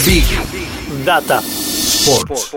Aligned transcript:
Big 0.00 0.24
Data 1.04 1.38
Sports. 1.38 2.56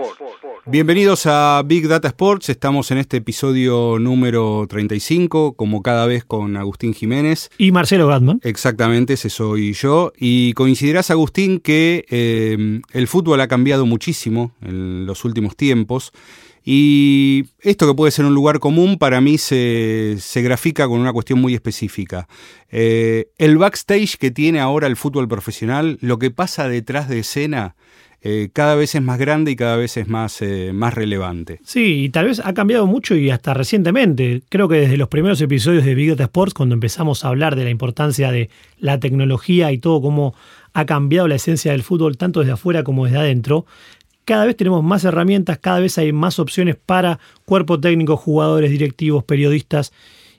Bienvenidos 0.64 1.26
a 1.26 1.62
Big 1.64 1.86
Data 1.86 2.08
Sports. 2.08 2.48
Estamos 2.48 2.90
en 2.90 2.98
este 2.98 3.18
episodio 3.18 3.98
número 4.00 4.66
35, 4.68 5.52
como 5.52 5.82
cada 5.82 6.06
vez 6.06 6.24
con 6.24 6.56
Agustín 6.56 6.92
Jiménez. 6.92 7.50
Y 7.56 7.70
Marcelo 7.70 8.08
Gatman. 8.08 8.40
Exactamente, 8.42 9.12
ese 9.12 9.30
soy 9.30 9.74
yo. 9.74 10.12
Y 10.16 10.54
coincidirás, 10.54 11.12
Agustín, 11.12 11.60
que 11.60 12.04
eh, 12.08 12.80
el 12.92 13.06
fútbol 13.06 13.40
ha 13.42 13.46
cambiado 13.48 13.86
muchísimo 13.86 14.50
en 14.62 15.06
los 15.06 15.24
últimos 15.24 15.54
tiempos. 15.54 16.12
Y 16.68 17.44
esto 17.60 17.86
que 17.86 17.94
puede 17.94 18.10
ser 18.10 18.24
un 18.24 18.34
lugar 18.34 18.58
común, 18.58 18.98
para 18.98 19.20
mí 19.20 19.38
se, 19.38 20.18
grafica 20.34 20.88
con 20.88 20.98
una 20.98 21.12
cuestión 21.12 21.40
muy 21.40 21.54
específica. 21.54 22.26
Eh, 22.72 23.28
el 23.38 23.56
backstage 23.56 24.16
que 24.16 24.32
tiene 24.32 24.58
ahora 24.58 24.88
el 24.88 24.96
fútbol 24.96 25.28
profesional, 25.28 25.96
lo 26.00 26.18
que 26.18 26.32
pasa 26.32 26.68
detrás 26.68 27.08
de 27.08 27.20
escena, 27.20 27.76
eh, 28.20 28.48
cada 28.52 28.74
vez 28.74 28.96
es 28.96 29.02
más 29.02 29.20
grande 29.20 29.52
y 29.52 29.56
cada 29.56 29.76
vez 29.76 29.96
es 29.96 30.08
más, 30.08 30.42
eh, 30.42 30.72
más 30.74 30.94
relevante. 30.94 31.60
Sí, 31.62 32.02
y 32.02 32.08
tal 32.08 32.26
vez 32.26 32.42
ha 32.44 32.52
cambiado 32.52 32.84
mucho 32.88 33.14
y 33.14 33.30
hasta 33.30 33.54
recientemente. 33.54 34.42
Creo 34.48 34.68
que 34.68 34.80
desde 34.80 34.96
los 34.96 35.06
primeros 35.06 35.40
episodios 35.40 35.84
de 35.84 35.94
Big 35.94 36.10
Data 36.10 36.24
Sports, 36.24 36.52
cuando 36.52 36.74
empezamos 36.74 37.24
a 37.24 37.28
hablar 37.28 37.54
de 37.54 37.62
la 37.62 37.70
importancia 37.70 38.32
de 38.32 38.50
la 38.80 38.98
tecnología 38.98 39.70
y 39.70 39.78
todo 39.78 40.02
cómo 40.02 40.34
ha 40.72 40.84
cambiado 40.84 41.28
la 41.28 41.36
esencia 41.36 41.70
del 41.70 41.84
fútbol, 41.84 42.16
tanto 42.16 42.40
desde 42.40 42.54
afuera 42.54 42.82
como 42.82 43.04
desde 43.04 43.18
adentro, 43.18 43.64
cada 44.26 44.44
vez 44.44 44.56
tenemos 44.56 44.82
más 44.82 45.04
herramientas, 45.04 45.58
cada 45.58 45.78
vez 45.78 45.96
hay 45.98 46.12
más 46.12 46.38
opciones 46.38 46.76
para 46.76 47.20
cuerpo 47.46 47.80
técnico, 47.80 48.16
jugadores, 48.16 48.70
directivos, 48.72 49.24
periodistas. 49.24 49.92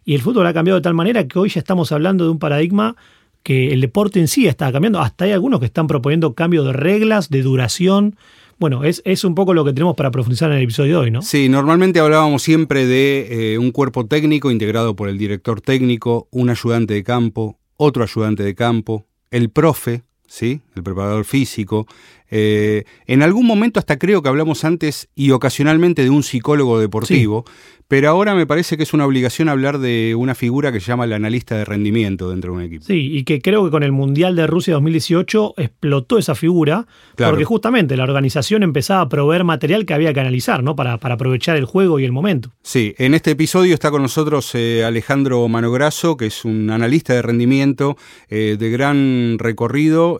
Y 0.05 0.13
el 0.13 0.21
fútbol 0.21 0.45
ha 0.45 0.53
cambiado 0.53 0.77
de 0.79 0.83
tal 0.83 0.93
manera 0.93 1.27
que 1.27 1.39
hoy 1.39 1.49
ya 1.49 1.59
estamos 1.59 1.91
hablando 1.91 2.25
de 2.25 2.31
un 2.31 2.37
paradigma 2.37 2.95
que 3.43 3.71
el 3.71 3.79
deporte 3.79 4.19
en 4.19 4.27
sí 4.27 4.45
está 4.45 4.71
cambiando. 4.73 4.99
Hasta 4.99 5.23
hay 5.23 5.31
algunos 5.31 5.61
que 5.61 5.65
están 5.65 5.87
proponiendo 5.87 6.33
cambios 6.33 6.65
de 6.65 6.73
reglas, 6.73 7.29
de 7.29 7.41
duración. 7.41 8.17
Bueno, 8.59 8.83
es, 8.83 9.01
es, 9.05 9.23
un 9.23 9.35
poco 9.35 9.53
lo 9.53 9.63
que 9.63 9.71
tenemos 9.71 9.95
para 9.95 10.11
profundizar 10.11 10.51
en 10.51 10.57
el 10.57 10.63
episodio 10.63 10.95
de 10.95 11.05
hoy, 11.05 11.11
¿no? 11.11 11.21
Sí, 11.21 11.47
normalmente 11.47 12.01
hablábamos 12.01 12.43
siempre 12.43 12.85
de 12.85 13.53
eh, 13.53 13.57
un 13.57 13.71
cuerpo 13.71 14.05
técnico 14.05 14.51
integrado 14.51 14.97
por 14.97 15.07
el 15.07 15.17
director 15.17 15.61
técnico, 15.61 16.27
un 16.31 16.49
ayudante 16.49 16.93
de 16.93 17.03
campo, 17.05 17.57
otro 17.77 18.03
ayudante 18.03 18.43
de 18.43 18.53
campo, 18.53 19.05
el 19.31 19.49
profe, 19.49 20.03
¿sí? 20.27 20.59
el 20.75 20.83
preparador 20.83 21.23
físico. 21.23 21.87
Eh, 22.29 22.83
en 23.05 23.23
algún 23.23 23.45
momento 23.45 23.79
hasta 23.79 23.97
creo 23.97 24.21
que 24.21 24.29
hablamos 24.29 24.63
antes 24.63 25.09
y 25.15 25.31
ocasionalmente 25.31 26.03
de 26.03 26.09
un 26.09 26.23
psicólogo 26.23 26.79
deportivo, 26.79 27.45
pero 27.87 28.09
ahora 28.09 28.35
me 28.35 28.45
parece 28.45 28.75
que 28.75 28.83
es 28.83 28.93
una 28.93 29.05
obligación 29.05 29.47
hablar 29.47 29.79
de 29.79 30.13
una 30.15 30.35
figura 30.35 30.73
que 30.73 30.81
se 30.81 30.87
llama 30.87 31.05
el 31.05 31.13
analista 31.13 31.55
de 31.55 31.63
rendimiento 31.63 32.29
dentro 32.29 32.51
de 32.51 32.57
un 32.57 32.63
equipo. 32.63 32.85
Sí, 32.85 33.17
y 33.17 33.23
que 33.23 33.41
creo 33.41 33.63
que 33.63 33.71
con 33.71 33.83
el 33.83 33.93
Mundial 33.93 34.35
de 34.35 34.45
Rusia 34.45 34.73
2018 34.73 35.53
explotó 35.55 36.17
esa 36.17 36.35
figura, 36.35 36.85
porque 37.15 37.45
justamente 37.45 37.95
la 37.95 38.03
organización 38.03 38.63
empezaba 38.63 39.01
a 39.01 39.09
proveer 39.09 39.45
material 39.45 39.85
que 39.85 39.93
había 39.93 40.13
que 40.13 40.19
analizar, 40.19 40.63
¿no? 40.63 40.75
Para, 40.75 40.97
para 40.97 41.15
aprovechar 41.15 41.55
el 41.55 41.63
juego 41.63 41.99
y 41.99 42.03
el 42.03 42.11
momento. 42.11 42.51
Sí, 42.61 42.93
en 42.97 43.13
este 43.13 43.31
episodio 43.31 43.73
está 43.73 43.89
con 43.89 44.01
nosotros 44.01 44.53
eh, 44.53 44.83
Alejandro 44.83 45.47
Manograso, 45.47 46.17
que 46.17 46.25
es 46.25 46.43
un 46.43 46.69
analista 46.69 47.13
de 47.13 47.21
rendimiento 47.21 47.95
eh, 48.29 48.57
de 48.59 48.69
gran 48.69 49.37
recorrido. 49.39 50.19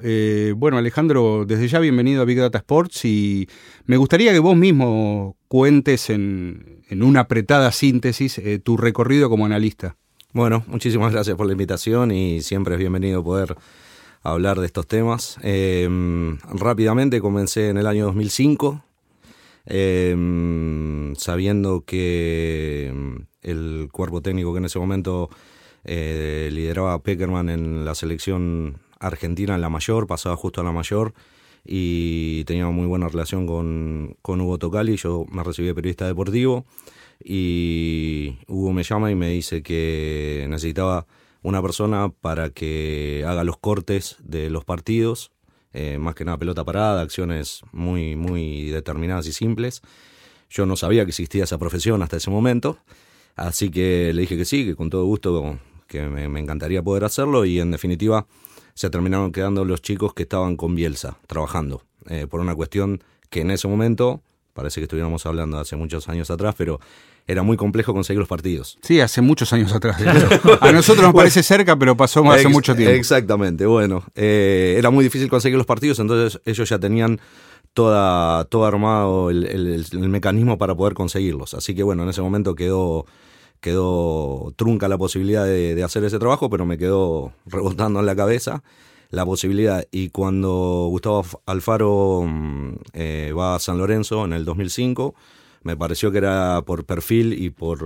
Bueno, 0.56 0.78
Alejandro, 0.78 1.44
desde 1.46 1.68
ya 1.68 1.80
bienvenido 1.80 1.97
a 2.00 2.26
Big 2.26 2.38
Data 2.38 2.60
Sports 2.60 3.06
y 3.06 3.48
me 3.86 3.98
gustaría 3.98 4.32
que 4.32 4.40
vos 4.40 4.56
mismo 4.56 5.36
cuentes 5.48 6.10
en, 6.10 6.84
una 6.92 7.22
apretada 7.22 7.72
síntesis 7.72 8.38
eh, 8.38 8.60
tu 8.60 8.78
recorrido 8.78 9.30
como 9.30 9.46
analista. 9.46 9.98
Bueno, 10.32 10.64
muchísimas 10.68 11.12
gracias 11.12 11.36
por 11.36 11.48
la 11.48 11.54
invitación 11.54 12.12
y 12.12 12.42
siempre 12.42 12.76
es 12.76 12.80
bienvenido 12.80 13.24
poder 13.24 13.56
hablar 14.22 14.60
de 14.60 14.68
estos 14.68 14.86
temas. 14.86 15.38
Em, 15.42 16.38
rápidamente 16.54 17.20
comencé 17.20 17.70
en 17.70 17.78
el 17.78 17.88
año 17.88 18.06
2005, 18.06 18.84
em, 19.66 21.16
sabiendo 21.16 21.84
que 21.84 22.90
em, 22.90 23.26
el 23.42 23.90
cuerpo 23.92 24.22
técnico 24.22 24.54
que 24.54 24.60
en 24.60 24.66
ese 24.66 24.78
momento 24.78 25.30
eh, 25.84 26.50
lideraba 26.52 27.02
Peckerman 27.02 27.50
en 27.50 27.86
la 27.86 27.96
selección 27.96 28.78
argentina 29.00 29.56
en 29.56 29.62
la 29.62 29.70
mayor, 29.70 30.08
pasaba 30.08 30.36
justo 30.36 30.62
a 30.62 30.64
la 30.64 30.72
mayor, 30.72 31.14
y 31.68 32.46
tenía 32.46 32.66
muy 32.68 32.88
buena 32.88 33.10
relación 33.10 33.46
con, 33.46 34.16
con 34.22 34.40
Hugo 34.40 34.58
Tocali. 34.58 34.96
Yo 34.96 35.26
me 35.30 35.44
recibí 35.44 35.68
de 35.68 35.76
periodista 35.76 36.08
deportivo 36.08 36.66
y 37.24 38.38
Hugo 38.48 38.72
me 38.72 38.84
llama 38.84 39.12
y 39.12 39.16
me 39.16 39.30
dice 39.30 39.62
que 39.62 40.46
necesitaba 40.50 41.06
una 41.44 41.62
persona 41.62 42.10
para 42.10 42.50
que 42.50 43.26
haga 43.28 43.44
los 43.44 43.58
cortes 43.58 44.16
de 44.20 44.50
los 44.50 44.64
partidos, 44.64 45.32
eh, 45.74 45.98
más 45.98 46.16
que 46.16 46.26
nada 46.26 46.38
pelota 46.38 46.64
parada, 46.64 47.02
acciones 47.02 47.62
muy, 47.72 48.16
muy 48.16 48.70
determinadas 48.70 49.28
y 49.28 49.34
simples. 49.34 49.82
Yo 50.50 50.66
no 50.66 50.78
sabía 50.78 51.04
que 51.04 51.10
existía 51.10 51.44
esa 51.44 51.58
profesión 51.58 52.02
hasta 52.02 52.18
ese 52.18 52.30
momento, 52.30 52.78
así 53.36 53.70
que 53.70 54.14
le 54.14 54.22
dije 54.22 54.38
que 54.38 54.46
sí, 54.46 54.66
que 54.66 54.76
con 54.76 54.90
todo 54.90 55.06
gusto 55.06 55.60
que 55.88 56.04
me, 56.04 56.30
me 56.30 56.40
encantaría 56.40 56.82
poder 56.82 57.04
hacerlo 57.04 57.44
y 57.44 57.60
en 57.60 57.72
definitiva 57.72 58.26
se 58.78 58.92
terminaron 58.92 59.32
quedando 59.32 59.66
los 59.66 59.82
chicos 59.82 60.14
que 60.14 60.22
estaban 60.22 60.56
con 60.56 60.76
Bielsa 60.76 61.18
trabajando, 61.26 61.82
eh, 62.10 62.28
por 62.30 62.42
una 62.42 62.54
cuestión 62.54 63.04
que 63.32 63.42
en 63.42 63.50
ese 63.50 63.68
momento, 63.68 64.22
parece 64.54 64.80
que 64.80 64.84
estuviéramos 64.84 65.26
hablando 65.26 65.58
hace 65.58 65.76
muchos 65.76 66.08
años 66.10 66.30
atrás, 66.30 66.54
pero 66.56 66.80
era 67.26 67.42
muy 67.42 67.58
complejo 67.58 67.92
conseguir 67.92 68.20
los 68.20 68.30
partidos. 68.30 68.78
Sí, 68.84 69.02
hace 69.02 69.22
muchos 69.22 69.52
años 69.52 69.74
atrás. 69.74 70.00
A 70.62 70.72
nosotros 70.72 71.04
nos 71.08 71.16
parece 71.16 71.42
cerca, 71.42 71.76
pero 71.76 71.98
pasó 71.98 72.24
hace 72.32 72.50
mucho 72.50 72.76
tiempo. 72.76 72.94
Exactamente, 72.94 73.66
bueno, 73.66 74.04
eh, 74.14 74.76
era 74.78 74.92
muy 74.92 75.04
difícil 75.04 75.28
conseguir 75.28 75.58
los 75.58 75.66
partidos, 75.66 75.98
entonces 75.98 76.40
ellos 76.46 76.70
ya 76.70 76.78
tenían 76.78 77.20
toda, 77.74 78.46
todo 78.46 78.66
armado 78.66 79.32
el, 79.32 79.44
el, 79.92 80.10
mecanismo 80.10 80.60
para 80.60 80.76
poder 80.76 80.94
conseguirlos. 80.94 81.56
Así 81.56 81.74
que 81.74 81.82
bueno, 81.82 82.04
en 82.04 82.10
ese 82.10 82.22
momento 82.22 82.54
quedó 82.54 83.08
quedó 83.60 84.54
trunca 84.56 84.88
la 84.88 84.98
posibilidad 84.98 85.46
de, 85.46 85.84
hacer 85.84 86.04
ese 86.04 86.20
trabajo, 86.20 86.50
pero 86.50 86.66
me 86.66 86.78
quedó 86.78 87.34
rebotando 87.46 88.00
en 88.00 88.06
la 88.06 88.16
cabeza 88.16 88.64
la 89.10 89.26
posibilidad. 89.26 89.86
Y 89.92 90.10
cuando 90.10 90.88
Gustavo 90.90 91.26
Alfaro 91.46 92.24
mm, 92.28 92.76
eh, 92.94 93.34
va 93.38 93.56
a 93.56 93.60
San 93.60 93.78
Lorenzo 93.78 94.26
en 94.26 94.34
el 94.34 94.46
2005, 94.46 95.16
me 95.64 95.76
pareció 95.76 96.12
que 96.12 96.20
era 96.20 96.62
por 96.66 96.86
perfil 96.86 97.34
y 97.34 97.50
por, 97.50 97.80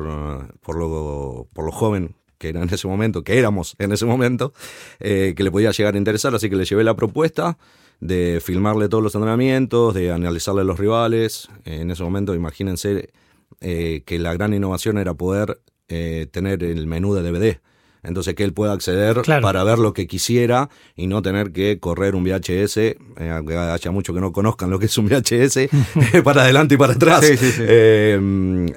por, 0.62 0.78
lo, 0.78 1.48
por 1.54 1.66
lo 1.66 1.72
joven 1.72 2.16
que 2.42 2.50
era 2.50 2.64
en 2.64 2.74
ese 2.74 2.88
momento, 2.88 3.24
que 3.24 3.38
éramos 3.38 3.76
en 3.78 3.92
ese 3.92 4.06
momento, 4.08 4.52
eh, 5.00 5.36
que 5.38 5.44
le 5.44 5.52
podía 5.52 5.70
llegar 5.70 5.94
a 5.94 5.98
interesar, 5.98 6.34
así 6.34 6.50
que 6.50 6.56
le 6.56 6.66
llevé 6.66 6.84
la 6.84 6.96
propuesta 6.96 7.60
de 8.00 8.42
filmarle 8.44 8.90
todos 8.90 9.04
los 9.04 9.14
entrenamientos, 9.14 9.94
de 9.94 10.12
analizarle 10.12 10.64
los 10.64 10.80
rivales. 10.80 11.50
En 11.66 11.92
ese 11.92 12.02
momento, 12.04 12.34
imagínense 12.34 13.12
eh, 13.60 14.04
que 14.06 14.18
la 14.18 14.34
gran 14.34 14.54
innovación 14.54 14.98
era 14.98 15.14
poder 15.14 15.62
eh, 15.88 16.28
tener 16.32 16.64
el 16.64 16.88
menú 16.88 17.14
de 17.14 17.22
DVD. 17.22 17.60
Entonces 18.04 18.34
que 18.34 18.44
él 18.44 18.54
pueda 18.54 18.74
acceder 18.74 19.22
para 19.44 19.64
ver 19.64 19.78
lo 19.78 19.94
que 19.94 20.08
quisiera 20.08 20.70
y 20.96 21.06
no 21.06 21.22
tener 21.22 21.52
que 21.52 21.80
correr 21.80 22.16
un 22.16 22.24
VHS, 22.24 22.78
eh, 22.78 22.98
aunque 23.32 23.56
haya 23.56 23.92
muchos 23.92 24.16
que 24.16 24.22
no 24.22 24.32
conozcan 24.32 24.72
lo 24.72 24.80
que 24.80 24.88
es 24.88 24.98
un 24.98 25.06
VHS, 25.06 25.70
para 26.24 26.42
adelante 26.42 26.74
y 26.74 26.78
para 26.78 26.94
atrás. 26.94 27.24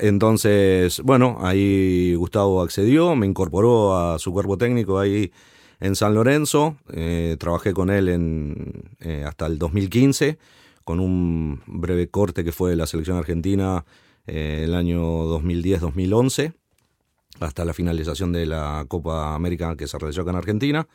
entonces, 0.02 1.00
bueno, 1.00 1.38
ahí 1.40 2.14
Gustavo 2.16 2.60
accedió, 2.60 3.16
me 3.16 3.26
incorporó 3.26 3.96
a 3.96 4.18
su 4.18 4.30
cuerpo 4.30 4.58
técnico 4.58 4.98
ahí 4.98 5.32
en 5.80 5.96
San 5.96 6.12
Lorenzo, 6.12 6.76
trabajé 7.38 7.72
con 7.72 7.88
él 7.88 8.10
en, 8.10 8.84
hasta 9.24 9.46
el 9.46 9.58
2015, 9.58 10.36
con 10.84 11.00
un 11.00 11.62
breve 11.66 12.08
corte 12.08 12.44
que 12.44 12.52
fue 12.52 12.76
la 12.76 12.86
selección 12.86 13.16
argentina 13.16 13.86
eh, 14.26 14.62
el 14.64 14.74
año 14.74 15.00
2010-2011, 15.26 16.54
hasta 17.40 17.64
la 17.64 17.74
finalización 17.74 18.32
de 18.32 18.46
la 18.46 18.84
Copa 18.88 19.34
América 19.34 19.76
que 19.76 19.86
se 19.86 19.98
realizó 19.98 20.22
acá 20.22 20.30
en 20.30 20.36
Argentina. 20.36 20.88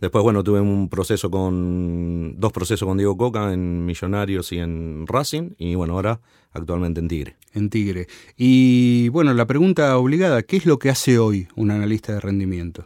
Después, 0.00 0.24
bueno, 0.24 0.42
tuve 0.42 0.60
un 0.60 0.88
proceso 0.88 1.30
con, 1.30 2.34
dos 2.36 2.52
procesos 2.52 2.88
con 2.88 2.98
Diego 2.98 3.16
Coca 3.16 3.52
en 3.52 3.84
Millonarios 3.84 4.50
y 4.50 4.58
en 4.58 5.06
Racing, 5.06 5.50
y 5.58 5.76
bueno, 5.76 5.94
ahora 5.94 6.20
actualmente 6.50 6.98
en 6.98 7.06
Tigre. 7.06 7.36
En 7.54 7.70
Tigre. 7.70 8.08
Y 8.36 9.10
bueno, 9.10 9.32
la 9.32 9.46
pregunta 9.46 9.96
obligada, 9.96 10.42
¿qué 10.42 10.56
es 10.56 10.66
lo 10.66 10.80
que 10.80 10.90
hace 10.90 11.20
hoy 11.20 11.46
un 11.54 11.70
analista 11.70 12.12
de 12.14 12.20
rendimiento? 12.20 12.84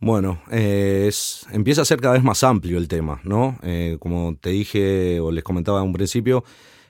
Bueno, 0.00 0.42
eh, 0.50 1.06
es, 1.08 1.46
empieza 1.50 1.80
a 1.82 1.86
ser 1.86 2.00
cada 2.00 2.14
vez 2.14 2.22
más 2.22 2.44
amplio 2.44 2.76
el 2.76 2.88
tema, 2.88 3.20
¿no? 3.24 3.58
Eh, 3.62 3.96
como 3.98 4.36
te 4.38 4.50
dije 4.50 5.18
o 5.20 5.30
les 5.30 5.44
comentaba 5.44 5.80
en 5.80 5.86
un 5.86 5.92
principio, 5.92 6.44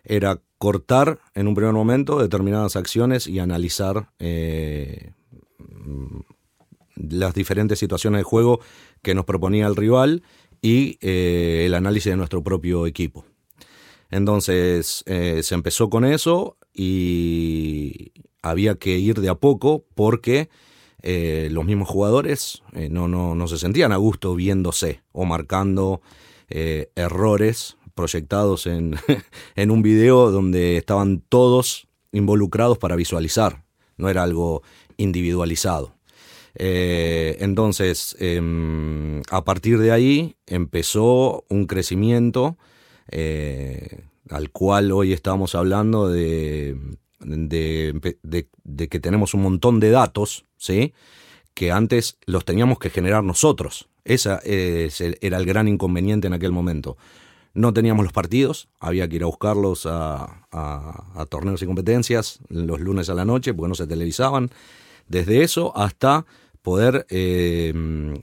era 0.05 0.41
cortar 0.61 1.19
en 1.35 1.49
un 1.49 1.57
primer 1.57 1.73
momento 1.73 2.21
determinadas 2.21 2.77
acciones 2.77 3.27
y 3.27 3.41
analizar 3.41 4.11
eh, 4.21 5.15
las 6.95 7.35
diferentes 7.35 7.81
situaciones 7.81 8.21
de 8.21 8.25
juego 8.25 8.61
que 9.03 9.17
nos 9.17 9.25
proponía 9.25 9.67
el 9.67 9.75
rival 9.75 10.23
y 10.63 10.99
el 11.01 11.75
análisis 11.75 12.13
de 12.13 12.17
nuestro 12.17 12.45
propio 12.45 12.87
equipo. 12.87 13.25
Entonces 14.11 15.03
se 15.07 15.55
empezó 15.55 15.89
con 15.89 16.05
eso 16.05 16.59
y 16.75 18.13
había 18.43 18.75
que 18.77 18.99
ir 18.99 19.21
de 19.21 19.29
a 19.31 19.35
poco 19.35 19.85
porque 19.95 20.49
eh, 21.03 21.49
los 21.51 21.65
mismos 21.65 21.89
jugadores 21.89 22.63
eh, 22.75 22.89
no, 22.91 23.09
no, 23.09 23.35
no, 23.35 23.49
se 23.49 23.57
sentían 23.57 23.93
a 23.93 23.97
gusto 23.97 24.35
viéndose 24.35 25.03
o 25.13 25.25
marcando 25.25 26.03
eh, 26.51 26.91
errores 26.95 27.77
proyectados 28.01 28.67
en, 28.67 28.97
en 29.57 29.71
un 29.71 29.83
video 29.83 30.31
donde 30.31 30.77
estaban 30.79 31.23
todos 31.29 31.87
involucrados 32.13 32.79
para 32.79 32.97
visualizar, 32.97 33.63
no 33.97 34.09
era 34.09 34.23
algo 34.23 34.63
individualizado. 34.97 35.95
entonces, 36.55 38.17
em, 38.19 39.23
a 39.31 39.45
partir 39.45 39.79
de 39.79 39.93
ahí 39.93 40.37
empezó 40.47 41.45
un 41.49 41.67
crecimiento 41.67 42.57
al 44.31 44.51
cual 44.51 44.93
hoy 44.93 45.13
estamos 45.13 45.55
hablando 45.55 46.09
de, 46.09 46.77
de, 47.21 48.89
que 48.89 49.01
tenemos 49.01 49.35
un 49.35 49.43
montón 49.43 49.81
de 49.81 49.91
datos, 49.91 50.47
¿sí? 50.57 50.95
que 51.55 51.73
antes 51.73 52.17
los 52.27 52.45
teníamos 52.45 52.79
que 52.79 52.91
generar 52.91 53.25
nosotros. 53.25 53.89
Ese 54.05 54.39
era 55.21 55.39
el 55.39 55.47
gran 55.47 55.69
inconveniente 55.69 56.27
en 56.27 56.33
aquel 56.33 56.53
momento. 56.53 56.97
No 57.53 57.73
teníamos 57.73 58.05
los 58.05 58.13
partidos, 58.13 58.69
había 58.79 59.09
que 59.09 59.17
ir 59.17 59.23
a 59.25 59.27
buscarlos 59.27 59.87
a, 59.87 60.37
torneos 61.29 61.63
y 61.63 61.67
competencias 61.67 62.41
los 62.49 62.81
lunes 62.81 63.09
a 63.11 63.15
la 63.15 63.25
noche 63.25 63.55
porque 63.55 63.69
no 63.69 63.75
se 63.75 63.87
televisaban. 63.87 64.51
Desde 65.09 65.43
eso 65.43 65.77
hasta 65.77 66.27
poder 66.63 67.07
eh, 67.09 67.73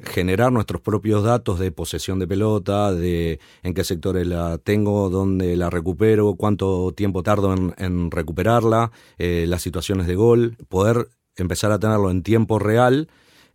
generar 0.04 0.52
nuestros 0.52 0.82
propios 0.82 1.24
datos 1.24 1.60
de 1.60 1.72
posesión 1.72 2.20
de 2.20 2.28
pelota, 2.28 2.94
de 2.94 3.40
en 3.64 3.74
qué 3.74 3.84
sectores 3.84 4.28
la 4.28 4.58
tengo, 4.60 5.10
dónde 5.10 5.58
la 5.58 5.70
recupero, 5.70 6.36
cuánto 6.36 6.94
tiempo 6.96 7.24
tardo 7.24 7.54
en, 7.78 8.12
recuperarla, 8.12 8.92
eh, 9.18 9.46
las 9.48 9.62
situaciones 9.62 10.08
de 10.08 10.16
gol, 10.16 10.56
poder 10.70 11.10
empezar 11.36 11.72
a 11.72 11.80
tenerlo 11.80 12.12
en 12.12 12.24
tiempo 12.24 12.60
real. 12.60 13.10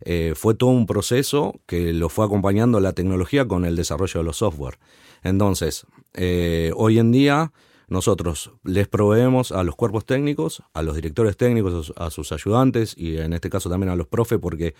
Eh, 0.05 0.33
fue 0.35 0.53
todo 0.53 0.71
un 0.71 0.85
proceso 0.85 1.61
que 1.65 1.93
lo 1.93 2.09
fue 2.09 2.25
acompañando 2.25 2.79
la 2.81 2.91
tecnología 2.91 3.47
con 3.47 3.63
el 3.63 3.75
desarrollo 3.75 4.19
de 4.19 4.23
los 4.25 4.37
software. 4.37 4.77
Entonces, 5.23 5.85
hoy 6.75 6.99
en 6.99 7.11
día 7.11 7.51
nosotros 7.87 8.51
les 8.63 8.87
proveemos 8.87 9.51
a 9.51 9.63
los 9.63 9.75
cuerpos 9.75 10.05
técnicos, 10.05 10.63
a 10.73 10.81
los 10.81 10.95
directores 10.95 11.37
técnicos, 11.37 11.93
a 11.95 12.09
sus 12.09 12.31
ayudantes 12.31 12.95
y 12.97 13.17
en 13.17 13.33
este 13.33 13.49
caso 13.49 13.69
también 13.69 13.91
a 13.91 13.95
los 13.95 14.07
profes 14.07 14.39
porque 14.39 14.73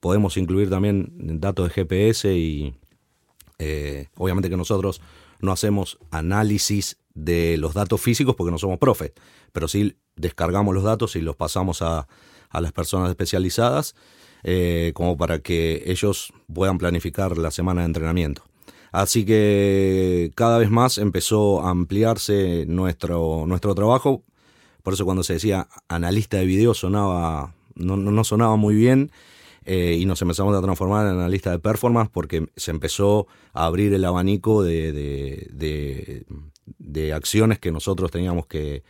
podemos 0.00 0.36
incluir 0.36 0.70
también 0.70 1.40
datos 1.40 1.68
de 1.68 1.74
GPS 1.74 2.34
y 2.34 2.74
eh, 3.58 4.08
obviamente 4.16 4.50
que 4.50 4.56
nosotros 4.56 5.00
no 5.40 5.52
hacemos 5.52 5.98
análisis 6.10 6.98
de 7.14 7.56
los 7.58 7.74
datos 7.74 8.00
físicos 8.00 8.34
porque 8.36 8.50
no 8.50 8.58
somos 8.58 8.78
profes, 8.78 9.12
pero 9.52 9.68
sí 9.68 9.96
descargamos 10.16 10.74
los 10.74 10.84
datos 10.84 11.16
y 11.16 11.20
los 11.20 11.36
pasamos 11.36 11.82
a, 11.82 12.06
las 12.52 12.72
personas 12.72 13.08
especializadas 13.08 13.94
eh, 14.42 14.92
como 14.94 15.16
para 15.16 15.38
que 15.38 15.84
ellos 15.86 16.32
puedan 16.52 16.78
planificar 16.78 17.38
la 17.38 17.50
semana 17.50 17.80
de 17.80 17.86
entrenamiento. 17.86 18.42
Así 18.92 19.24
que 19.24 20.30
cada 20.34 20.58
vez 20.58 20.70
más 20.70 20.98
empezó 20.98 21.62
a 21.62 21.70
ampliarse 21.70 22.66
nuestro, 22.66 23.44
nuestro 23.46 23.74
trabajo. 23.74 24.22
Por 24.82 24.94
eso 24.94 25.04
cuando 25.04 25.22
se 25.22 25.34
decía 25.34 25.68
analista 25.88 26.36
de 26.36 26.44
video 26.44 26.74
sonaba, 26.74 27.54
no, 27.74 27.96
no 27.96 28.24
sonaba 28.24 28.56
muy 28.56 28.74
bien. 28.74 29.10
Eh, 29.64 29.96
y 29.98 30.06
nos 30.06 30.20
empezamos 30.20 30.56
a 30.56 30.60
transformar 30.60 31.06
en 31.06 31.12
analista 31.12 31.52
de 31.52 31.60
performance 31.60 32.10
porque 32.12 32.48
se 32.56 32.72
empezó 32.72 33.28
a 33.52 33.66
abrir 33.66 33.94
el 33.94 34.04
abanico 34.04 34.64
de, 34.64 34.92
de, 34.92 36.26
de, 36.78 37.12
acciones 37.12 37.60
que 37.60 37.70
nosotros 37.70 38.10
teníamos 38.10 38.46
que, 38.46 38.82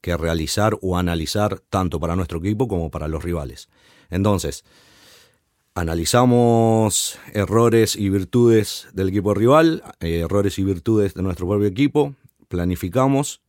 que, 0.00 0.16
realizar 0.16 0.76
o 0.82 0.98
analizar 0.98 1.60
tanto 1.60 2.00
para 2.00 2.16
nuestro 2.16 2.40
equipo 2.40 2.66
como 2.66 2.90
para 2.90 3.06
los 3.06 3.22
rivales. 3.22 3.68
Entonces, 4.10 4.64
analizamos 5.76 7.18
errores 7.34 7.96
y 7.96 8.08
virtudes 8.08 8.88
del 8.94 9.10
equipo 9.10 9.34
rival, 9.34 9.82
eh, 10.00 10.20
errores 10.24 10.58
y 10.58 10.64
virtudes 10.64 11.12
de 11.12 11.22
nuestro 11.22 11.46
propio 11.46 11.68
equipo, 11.68 12.14
planificamos, 12.48 13.42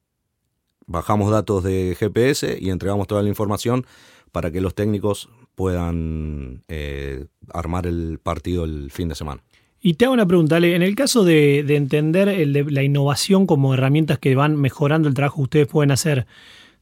bajamos 0.86 1.32
datos 1.32 1.64
de 1.64 1.96
GPS 1.98 2.58
y 2.60 2.70
entregamos 2.70 3.08
toda 3.08 3.24
la 3.24 3.30
información 3.30 3.86
para 4.34 4.52
que 4.52 4.60
los 4.60 4.76
técnicos 4.76 5.30
puedan 5.56 6.64
eh, 6.68 7.28
armar 7.54 7.88
el 7.88 8.20
partido 8.22 8.66
el 8.66 8.92
fin 8.92 9.08
de 9.08 9.16
semana. 9.16 9.42
Y 9.80 9.94
te 9.94 10.04
hago 10.04 10.14
una 10.14 10.26
pregunta, 10.26 10.58
en 10.58 10.82
el 10.82 10.96
caso 10.96 11.24
de, 11.24 11.60
entender 11.60 12.46
la 12.46 12.84
innovación 12.84 13.48
como 13.48 13.74
herramientas 13.74 14.20
que 14.20 14.36
van 14.36 14.58
mejorando 14.58 15.08
el 15.08 15.14
trabajo 15.14 15.44
ustedes 15.44 15.68
pueden 15.68 15.92
hacer, 15.92 16.28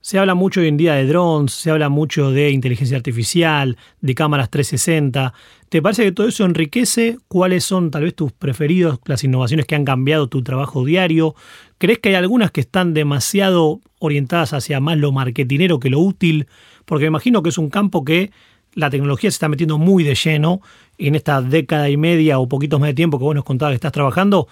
se 0.05 0.19
habla 0.19 0.35
mucho 0.35 0.61
hoy 0.61 0.67
en 0.67 0.77
día 0.77 0.93
de 0.93 1.07
drones, 1.07 1.51
se 1.51 1.71
habla 1.71 1.89
mucho 1.89 2.29
de 2.29 2.51
inteligencia 2.51 2.95
artificial, 2.95 3.75
de 4.01 4.13
cámaras 4.13 4.51
360. 4.51 5.33
¿Te 5.67 5.81
parece 5.81 6.03
que 6.03 6.11
todo 6.11 6.27
eso 6.27 6.45
enriquece? 6.45 7.17
¿Cuáles 7.27 7.63
son 7.63 7.89
tal 7.89 8.03
vez 8.03 8.13
tus 8.13 8.31
preferidos, 8.31 8.99
las 9.05 9.23
innovaciones 9.23 9.65
que 9.65 9.73
han 9.73 9.83
cambiado 9.83 10.27
tu 10.27 10.43
trabajo 10.43 10.85
diario? 10.85 11.33
¿Crees 11.79 11.97
que 11.97 12.09
hay 12.09 12.15
algunas 12.15 12.51
que 12.51 12.61
están 12.61 12.93
demasiado 12.93 13.81
orientadas 13.97 14.53
hacia 14.53 14.79
más 14.79 14.99
lo 14.99 15.11
marketinero 15.11 15.79
que 15.79 15.89
lo 15.89 16.01
útil? 16.01 16.45
Porque 16.85 17.05
me 17.05 17.07
imagino 17.07 17.41
que 17.41 17.49
es 17.49 17.57
un 17.57 17.71
campo 17.71 18.05
que 18.05 18.29
la 18.75 18.91
tecnología 18.91 19.31
se 19.31 19.37
está 19.37 19.49
metiendo 19.49 19.79
muy 19.79 20.03
de 20.03 20.13
lleno 20.13 20.61
en 20.99 21.15
esta 21.15 21.41
década 21.41 21.89
y 21.89 21.97
media 21.97 22.37
o 22.37 22.47
poquitos 22.47 22.79
más 22.79 22.89
de 22.89 22.93
tiempo 22.93 23.17
que 23.17 23.23
vos 23.23 23.33
nos 23.33 23.43
contabas 23.43 23.71
que 23.71 23.77
estás 23.77 23.91
trabajando 23.91 24.47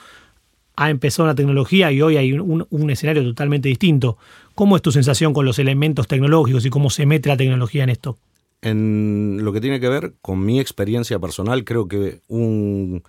ha 0.75 0.89
empezado 0.89 1.27
la 1.27 1.35
tecnología 1.35 1.91
y 1.91 2.01
hoy 2.01 2.17
hay 2.17 2.33
un, 2.33 2.89
escenario 2.89 3.23
totalmente 3.23 3.69
distinto. 3.69 4.17
¿Cómo 4.55 4.75
es 4.75 4.81
tu 4.81 4.91
sensación 4.91 5.33
con 5.33 5.45
los 5.45 5.59
elementos 5.59 6.07
tecnológicos 6.07 6.65
y 6.65 6.69
cómo 6.69 6.89
se 6.89 7.05
mete 7.05 7.29
la 7.29 7.37
tecnología 7.37 7.83
en 7.83 7.89
esto? 7.89 8.17
En 8.61 9.39
lo 9.43 9.51
que 9.51 9.61
tiene 9.61 9.79
que 9.79 9.89
ver 9.89 10.13
con 10.21 10.43
mi 10.43 10.59
experiencia 10.59 11.19
personal, 11.19 11.63
creo 11.63 11.87
que 11.87 12.21
un 12.27 13.03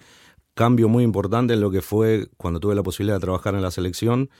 cambio 0.54 0.88
muy 0.88 1.04
importante 1.04 1.54
en 1.54 1.60
lo 1.60 1.70
que 1.70 1.82
fue 1.82 2.28
cuando 2.36 2.60
tuve 2.60 2.74
la 2.74 2.82
posibilidad 2.82 3.16
de 3.16 3.20
trabajar 3.20 3.54
en 3.54 3.62
la 3.62 3.70
selección, 3.70 4.30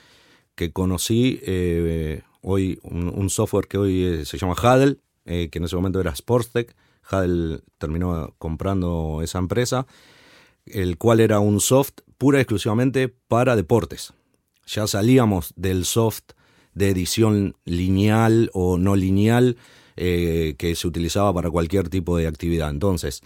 que 0.54 0.72
conocí 0.72 1.40
eh, 1.42 2.22
hoy 2.40 2.78
un, 2.82 3.30
software 3.30 3.66
que 3.66 3.78
hoy 3.78 4.04
eh, 4.04 4.24
se 4.24 4.38
llama 4.38 4.54
Hadel, 4.54 5.00
eh, 5.24 5.48
que 5.50 5.58
en 5.58 5.64
ese 5.64 5.76
momento 5.76 6.00
era 6.00 6.14
Sportstech. 6.14 6.74
Hadel 7.08 7.62
terminó 7.78 8.34
comprando 8.38 9.20
esa 9.22 9.38
empresa, 9.38 9.86
el 10.66 10.98
cual 10.98 11.20
era 11.20 11.40
un 11.40 11.60
soft 11.60 11.92
pura 12.18 12.38
y 12.38 12.42
exclusivamente 12.42 13.08
para 13.08 13.56
deportes. 13.56 14.12
Ya 14.66 14.86
salíamos 14.86 15.52
del 15.56 15.84
soft 15.84 16.32
de 16.74 16.90
edición 16.90 17.56
lineal 17.64 18.50
o 18.52 18.78
no 18.78 18.96
lineal 18.96 19.56
eh, 19.96 20.54
que 20.58 20.74
se 20.74 20.88
utilizaba 20.88 21.32
para 21.32 21.50
cualquier 21.50 21.88
tipo 21.88 22.16
de 22.16 22.26
actividad. 22.26 22.70
Entonces, 22.70 23.22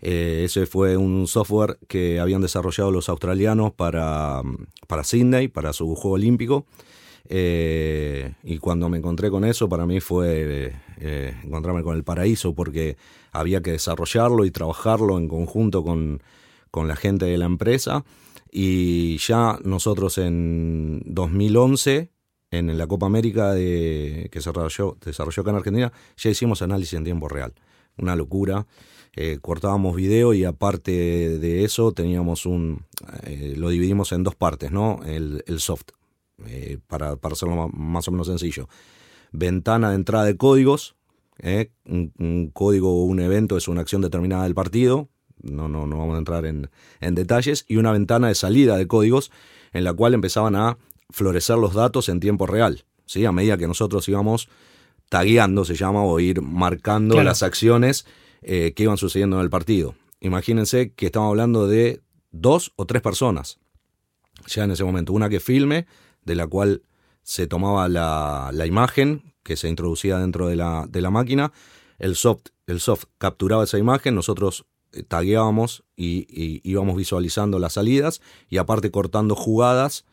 eh, 0.00 0.42
ese 0.44 0.66
fue 0.66 0.96
un 0.96 1.26
software 1.26 1.78
que 1.88 2.20
habían 2.20 2.42
desarrollado 2.42 2.90
los 2.90 3.08
australianos 3.08 3.72
para, 3.72 4.42
para 4.86 5.04
Sydney, 5.04 5.48
para 5.48 5.72
su 5.72 5.94
juego 5.94 6.16
olímpico. 6.16 6.66
Eh, 7.32 8.34
y 8.42 8.58
cuando 8.58 8.88
me 8.88 8.98
encontré 8.98 9.30
con 9.30 9.44
eso, 9.44 9.68
para 9.68 9.86
mí 9.86 10.00
fue 10.00 10.74
encontrarme 11.44 11.82
con 11.82 11.96
el 11.96 12.04
paraíso, 12.04 12.54
porque 12.54 12.96
había 13.32 13.62
que 13.62 13.72
desarrollarlo 13.72 14.44
y 14.44 14.50
trabajarlo 14.50 15.16
en 15.16 15.28
conjunto 15.28 15.82
con, 15.82 16.20
con 16.70 16.88
la 16.88 16.96
gente 16.96 17.26
de 17.26 17.38
la 17.38 17.46
empresa. 17.46 18.04
Y 18.50 19.18
ya 19.18 19.58
nosotros 19.62 20.18
en 20.18 21.02
2011, 21.06 22.10
en 22.50 22.78
la 22.78 22.86
Copa 22.86 23.06
América 23.06 23.52
de, 23.52 24.28
que 24.32 24.40
se 24.40 24.50
desarrolló, 24.50 24.96
desarrolló 25.04 25.42
acá 25.42 25.50
en 25.50 25.56
Argentina, 25.56 25.92
ya 26.16 26.30
hicimos 26.30 26.62
análisis 26.62 26.94
en 26.94 27.04
tiempo 27.04 27.28
real. 27.28 27.54
Una 27.96 28.16
locura. 28.16 28.66
Eh, 29.16 29.38
cortábamos 29.40 29.96
video 29.96 30.34
y 30.34 30.44
aparte 30.44 31.38
de 31.38 31.64
eso 31.64 31.92
teníamos 31.92 32.46
un... 32.46 32.84
Eh, 33.24 33.54
lo 33.56 33.68
dividimos 33.68 34.12
en 34.12 34.22
dos 34.22 34.36
partes, 34.36 34.70
¿no? 34.70 35.00
El, 35.04 35.42
soft, 35.58 35.90
eh, 36.46 36.78
para, 36.86 37.16
para 37.16 37.32
hacerlo 37.32 37.68
más, 37.72 38.06
o 38.06 38.12
menos 38.12 38.28
sencillo. 38.28 38.68
Ventana 39.32 39.90
de 39.90 39.96
entrada 39.96 40.24
de 40.24 40.36
códigos, 40.36 40.96
un, 41.84 42.12
un, 42.18 42.50
código 42.50 43.00
o 43.00 43.04
un 43.04 43.20
evento 43.20 43.56
es 43.56 43.66
una 43.66 43.80
acción 43.80 44.02
determinada 44.02 44.44
del 44.44 44.54
partido, 44.54 45.08
no, 45.42 45.68
no, 45.68 45.86
no 45.86 45.98
vamos 45.98 46.16
a 46.16 46.18
entrar 46.18 46.46
en, 46.46 46.68
detalles, 47.00 47.64
y 47.68 47.76
una 47.76 47.92
ventana 47.92 48.28
de 48.28 48.34
salida 48.34 48.76
de 48.76 48.86
códigos 48.86 49.30
en 49.72 49.84
la 49.84 49.92
cual 49.92 50.14
empezaban 50.14 50.56
a 50.56 50.78
florecer 51.10 51.56
los 51.58 51.74
datos 51.74 52.08
en 52.08 52.20
tiempo 52.20 52.46
real, 52.46 52.84
¿sí? 53.06 53.24
a 53.24 53.32
medida 53.32 53.58
que 53.58 53.66
nosotros 53.66 54.08
íbamos 54.08 54.48
tagueando, 55.08 55.64
se 55.64 55.74
llama, 55.74 56.02
o 56.04 56.20
ir 56.20 56.40
marcando 56.40 57.22
las 57.22 57.42
acciones 57.42 58.06
eh, 58.42 58.72
que 58.74 58.84
iban 58.84 58.96
sucediendo 58.96 59.36
en 59.36 59.42
el 59.42 59.50
partido. 59.50 59.94
imagínense 60.20 60.92
que 60.92 61.06
estamos 61.06 61.30
hablando 61.30 61.66
de 61.66 62.00
dos 62.30 62.72
o 62.76 62.86
tres 62.86 63.02
personas 63.02 63.58
ya 64.46 64.64
en 64.64 64.70
ese 64.70 64.84
momento. 64.84 65.12
Una 65.12 65.28
que 65.28 65.40
filme, 65.40 65.86
de 66.24 66.34
la 66.34 66.46
cual 66.46 66.82
se 67.22 67.46
tomaba 67.46 67.88
la, 67.88 68.50
la 68.52 68.66
imagen 68.66 69.34
que 69.42 69.56
se 69.56 69.68
introducía 69.68 70.18
dentro 70.18 70.48
de 70.48 70.56
la, 70.56 70.86
de 70.88 71.00
la 71.00 71.10
máquina, 71.10 71.52
el 71.98 72.16
soft, 72.16 72.46
el 72.66 72.80
soft 72.80 73.04
capturaba 73.18 73.64
esa 73.64 73.78
imagen, 73.78 74.14
nosotros 74.14 74.66
tagueábamos 75.08 75.84
y, 75.96 76.26
y 76.28 76.60
íbamos 76.64 76.96
visualizando 76.96 77.58
las 77.58 77.74
salidas 77.74 78.20
y 78.48 78.58
aparte 78.58 78.90
cortando 78.90 79.34
jugadas 79.34 80.04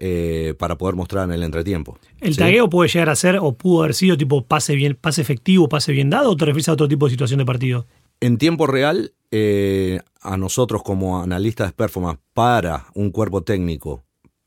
eh, 0.00 0.54
para 0.56 0.78
poder 0.78 0.94
mostrar 0.94 1.24
en 1.24 1.32
el 1.32 1.42
entretiempo. 1.42 1.98
¿El 2.20 2.34
¿sí? 2.34 2.38
tagueo 2.38 2.70
puede 2.70 2.88
llegar 2.88 3.08
a 3.08 3.16
ser 3.16 3.38
o 3.42 3.54
pudo 3.54 3.82
haber 3.82 3.94
sido 3.94 4.16
tipo 4.16 4.44
pase 4.44 4.76
bien, 4.76 4.94
pase 4.94 5.20
efectivo, 5.22 5.68
pase 5.68 5.90
bien 5.90 6.08
dado 6.08 6.30
o 6.30 6.36
te 6.36 6.44
refieres 6.44 6.68
a 6.68 6.74
otro 6.74 6.86
tipo 6.86 7.06
de 7.06 7.10
situación 7.10 7.38
de 7.38 7.44
partido? 7.44 7.84
En 8.20 8.38
tiempo 8.38 8.68
real, 8.68 9.12
eh, 9.32 9.98
a 10.22 10.36
nosotros 10.36 10.84
como 10.84 11.20
analistas 11.20 11.70
de 11.70 11.72
performance 11.72 12.20
para 12.32 12.86
un 12.94 13.10
cuerpo 13.10 13.42
técnico, 13.42 14.04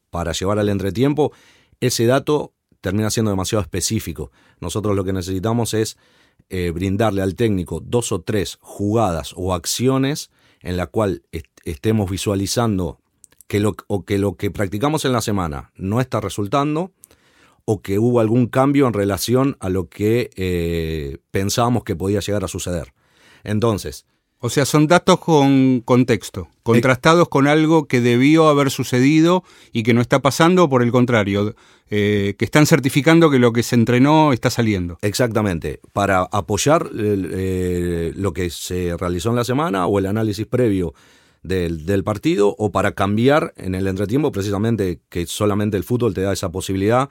para 0.10 0.32
llevar 0.32 0.58
al 0.58 0.70
entretiempo, 0.70 1.34
ese 1.82 2.06
dato 2.06 2.54
termina 2.80 3.10
siendo 3.10 3.32
demasiado 3.32 3.62
específico. 3.62 4.32
Nosotros 4.62 4.96
lo 4.96 5.04
que 5.04 5.12
necesitamos 5.12 5.74
es 5.74 5.98
eh, 6.50 6.72
brindarle 6.72 7.22
al 7.22 7.36
técnico 7.36 7.80
dos 7.80 8.12
o 8.12 8.22
tres 8.22 8.58
jugadas 8.62 9.34
o 9.36 9.54
acciones 9.54 10.32
en 10.62 10.78
la 10.78 10.88
cual 10.88 11.24
est 11.32 11.48
estemos 11.64 12.10
visualizando 12.10 13.00
que 13.48 13.60
lo, 13.60 13.76
o 13.88 14.04
que 14.04 14.18
lo 14.18 14.36
que 14.36 14.50
practicamos 14.50 15.06
en 15.06 15.12
la 15.12 15.22
semana 15.22 15.72
no 15.76 16.02
está 16.02 16.20
resultando 16.20 16.92
o 17.66 17.82
que 17.82 18.00
hubo 18.00 18.20
algún 18.20 18.48
cambio 18.48 18.88
en 18.88 18.94
relación 18.94 19.58
a 19.60 19.70
lo 19.70 19.90
que 19.90 20.32
eh, 20.36 21.20
pensábamos 21.32 21.84
que 21.84 21.96
podía 21.96 22.20
llegar 22.20 22.44
a 22.44 22.48
suceder. 22.48 22.94
Entonces, 23.44 24.06
O 24.44 24.50
sea, 24.50 24.66
son 24.66 24.88
datos 24.88 25.20
con 25.20 25.82
contexto, 25.82 26.48
contrastados 26.64 27.30
con 27.30 27.46
algo 27.46 27.86
que 27.86 28.02
debió 28.02 28.48
haber 28.48 28.72
sucedido 28.72 29.44
y 29.72 29.84
que 29.84 29.94
no 29.94 30.02
está 30.02 30.20
pasando, 30.20 30.68
por 30.68 30.82
el 30.82 30.92
contrario, 30.92 31.56
eh, 31.92 32.34
que 32.40 32.46
están 32.46 32.66
certificando 32.66 33.30
que 33.30 33.38
lo 33.38 33.54
que 33.54 33.62
se 33.62 33.76
entrenó 33.76 34.34
está 34.34 34.50
saliendo. 34.50 34.98
Exactamente, 35.04 35.80
para 35.94 36.22
apoyar 36.24 36.90
eh, 36.98 38.14
lo 38.16 38.34
que 38.34 38.50
se 38.50 38.98
realizó 38.98 39.30
en 39.30 39.36
la 39.36 39.44
semana 39.44 39.86
o 39.86 40.00
el 40.00 40.08
análisis 40.08 40.48
previo 40.48 40.96
del, 41.44 41.86
del, 41.86 42.04
partido 42.04 42.56
o 42.58 42.72
para 42.72 42.94
cambiar 42.94 43.54
en 43.58 43.76
el 43.76 43.86
entretiempo 43.86 44.32
precisamente 44.32 45.02
que 45.10 45.28
solamente 45.28 45.78
el 45.78 45.84
fútbol 45.84 46.16
te 46.16 46.22
da 46.22 46.34
esa 46.34 46.52
posibilidad 46.52 47.10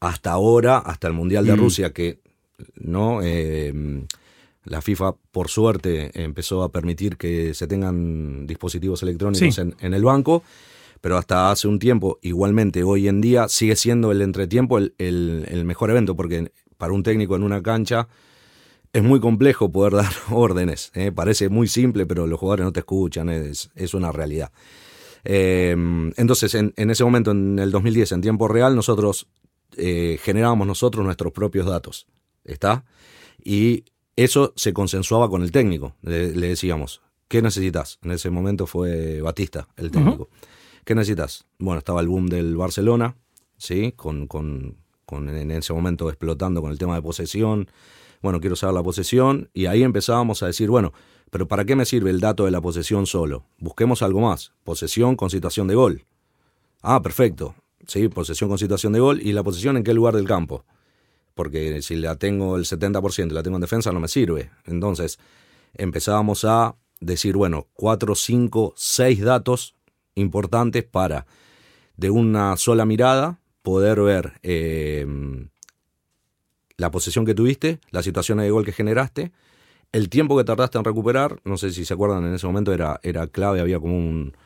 hasta 0.00 0.32
ahora, 0.32 0.76
hasta 0.76 1.08
el 1.08 1.14
Mundial 1.14 1.46
de 1.46 1.54
mm. 1.54 1.58
Rusia 1.58 1.92
que 1.94 2.20
no... 2.76 3.20
Eh, 3.22 3.72
la 4.68 4.82
FIFA, 4.82 5.14
por 5.30 5.48
suerte, 5.48 6.10
empezó 6.14 6.62
a 6.62 6.70
permitir 6.70 7.16
que 7.16 7.54
se 7.54 7.66
tengan 7.66 8.46
dispositivos 8.46 9.02
electrónicos 9.02 9.54
sí. 9.54 9.60
en, 9.60 9.74
en, 9.80 9.94
el 9.94 10.04
banco, 10.04 10.42
pero 11.00 11.16
hasta 11.16 11.50
hace 11.50 11.68
un 11.68 11.78
tiempo, 11.78 12.18
igualmente, 12.22 12.82
hoy 12.82 13.08
en 13.08 13.20
día 13.20 13.48
sigue 13.48 13.76
siendo 13.76 14.12
el 14.12 14.22
entretiempo 14.22 14.78
el, 14.78 14.94
el, 14.98 15.46
el 15.48 15.64
mejor 15.64 15.90
evento, 15.90 16.16
porque 16.16 16.52
para 16.76 16.92
un 16.92 17.02
técnico 17.02 17.36
en 17.36 17.42
una 17.42 17.62
cancha 17.62 18.08
es 18.92 19.02
muy 19.02 19.20
complejo 19.20 19.70
poder 19.70 19.92
dar 19.94 20.12
órdenes. 20.30 20.90
¿eh? 20.94 21.12
Parece 21.12 21.48
muy 21.48 21.68
simple, 21.68 22.06
pero 22.06 22.26
los 22.26 22.38
jugadores 22.38 22.64
no 22.64 22.72
te 22.72 22.80
escuchan, 22.80 23.28
es, 23.28 23.70
es 23.74 23.94
una 23.94 24.12
realidad. 24.12 24.52
Eh, 25.24 25.72
entonces, 26.16 26.54
en, 26.54 26.72
en, 26.76 26.90
ese 26.90 27.04
momento, 27.04 27.32
en 27.32 27.58
el 27.58 27.70
2010, 27.70 28.12
en 28.12 28.20
tiempo 28.20 28.48
real, 28.48 28.74
nosotros 28.74 29.28
eh, 29.76 30.18
generábamos 30.22 30.66
nosotros 30.66 31.04
nuestros 31.04 31.32
propios 31.32 31.66
datos. 31.66 32.06
¿Está? 32.44 32.84
Y 33.44 33.84
eso 34.24 34.52
se 34.56 34.72
consensuaba 34.72 35.28
con 35.28 35.42
el 35.42 35.50
técnico. 35.52 35.94
Le, 36.02 36.34
le, 36.34 36.48
decíamos, 36.48 37.00
¿qué 37.28 37.42
necesitas? 37.42 37.98
En 38.02 38.10
ese 38.12 38.30
momento 38.30 38.66
fue 38.66 39.20
Batista, 39.20 39.68
el 39.76 39.90
técnico. 39.90 40.24
Uh 40.24 40.26
-huh. 40.26 40.82
¿Qué 40.84 40.94
necesitas? 40.94 41.46
Bueno, 41.58 41.78
estaba 41.78 42.00
el 42.00 42.08
boom 42.08 42.28
del 42.28 42.56
Barcelona, 42.56 43.16
¿sí? 43.58 43.92
Con, 43.92 44.26
con, 44.26 44.78
con, 45.04 45.28
en 45.28 45.50
ese 45.50 45.72
momento 45.72 46.08
explotando 46.08 46.62
con 46.62 46.70
el 46.70 46.78
tema 46.78 46.94
de 46.94 47.02
posesión. 47.02 47.68
Bueno, 48.22 48.40
quiero 48.40 48.56
saber 48.56 48.74
la 48.74 48.82
posesión. 48.82 49.50
Y 49.52 49.66
ahí 49.66 49.82
empezábamos 49.82 50.42
a 50.42 50.46
decir, 50.46 50.70
bueno, 50.70 50.92
pero 51.30 51.46
¿para 51.46 51.64
qué 51.64 51.76
me 51.76 51.84
sirve 51.84 52.10
el 52.10 52.20
dato 52.20 52.46
de 52.46 52.50
la 52.50 52.60
posesión 52.60 53.06
solo? 53.06 53.44
Busquemos 53.58 54.02
algo 54.02 54.20
más. 54.20 54.52
Posesión 54.64 55.14
con 55.14 55.28
situación 55.28 55.68
de 55.68 55.74
gol. 55.74 56.06
Ah, 56.82 57.02
perfecto. 57.02 57.54
Sí, 57.86 58.08
posesión 58.08 58.48
con 58.48 58.58
situación 58.58 58.92
de 58.92 59.00
gol. 59.00 59.20
¿Y 59.20 59.32
la 59.32 59.42
posesión 59.42 59.76
en 59.76 59.84
qué 59.84 59.92
lugar 59.94 60.14
del 60.16 60.26
campo? 60.26 60.64
Porque 61.38 61.82
si 61.82 61.94
la 61.94 62.16
tengo 62.16 62.56
el 62.56 62.64
70% 62.64 63.30
y 63.30 63.32
la 63.32 63.44
tengo 63.44 63.58
en 63.58 63.60
defensa 63.60 63.92
no 63.92 64.00
me 64.00 64.08
sirve. 64.08 64.50
Entonces 64.64 65.20
empezábamos 65.72 66.44
a 66.44 66.74
decir, 66.98 67.36
bueno, 67.36 67.68
4, 67.74 68.16
5, 68.16 68.74
6 68.76 69.20
datos 69.20 69.76
importantes 70.16 70.82
para 70.82 71.26
de 71.96 72.10
una 72.10 72.56
sola 72.56 72.84
mirada 72.84 73.38
poder 73.62 74.00
ver 74.00 74.40
eh, 74.42 75.06
la 76.76 76.90
posesión 76.90 77.24
que 77.24 77.36
tuviste, 77.36 77.78
la 77.92 78.02
situación 78.02 78.38
de 78.38 78.50
gol 78.50 78.64
que 78.64 78.72
generaste, 78.72 79.30
el 79.92 80.08
tiempo 80.08 80.36
que 80.36 80.42
tardaste 80.42 80.76
en 80.76 80.84
recuperar, 80.84 81.40
no 81.44 81.56
sé 81.56 81.70
si 81.70 81.84
se 81.84 81.94
acuerdan, 81.94 82.26
en 82.26 82.34
ese 82.34 82.48
momento 82.48 82.72
era, 82.72 82.98
era 83.04 83.28
clave, 83.28 83.60
había 83.60 83.78
como 83.78 83.96
un, 83.96 84.36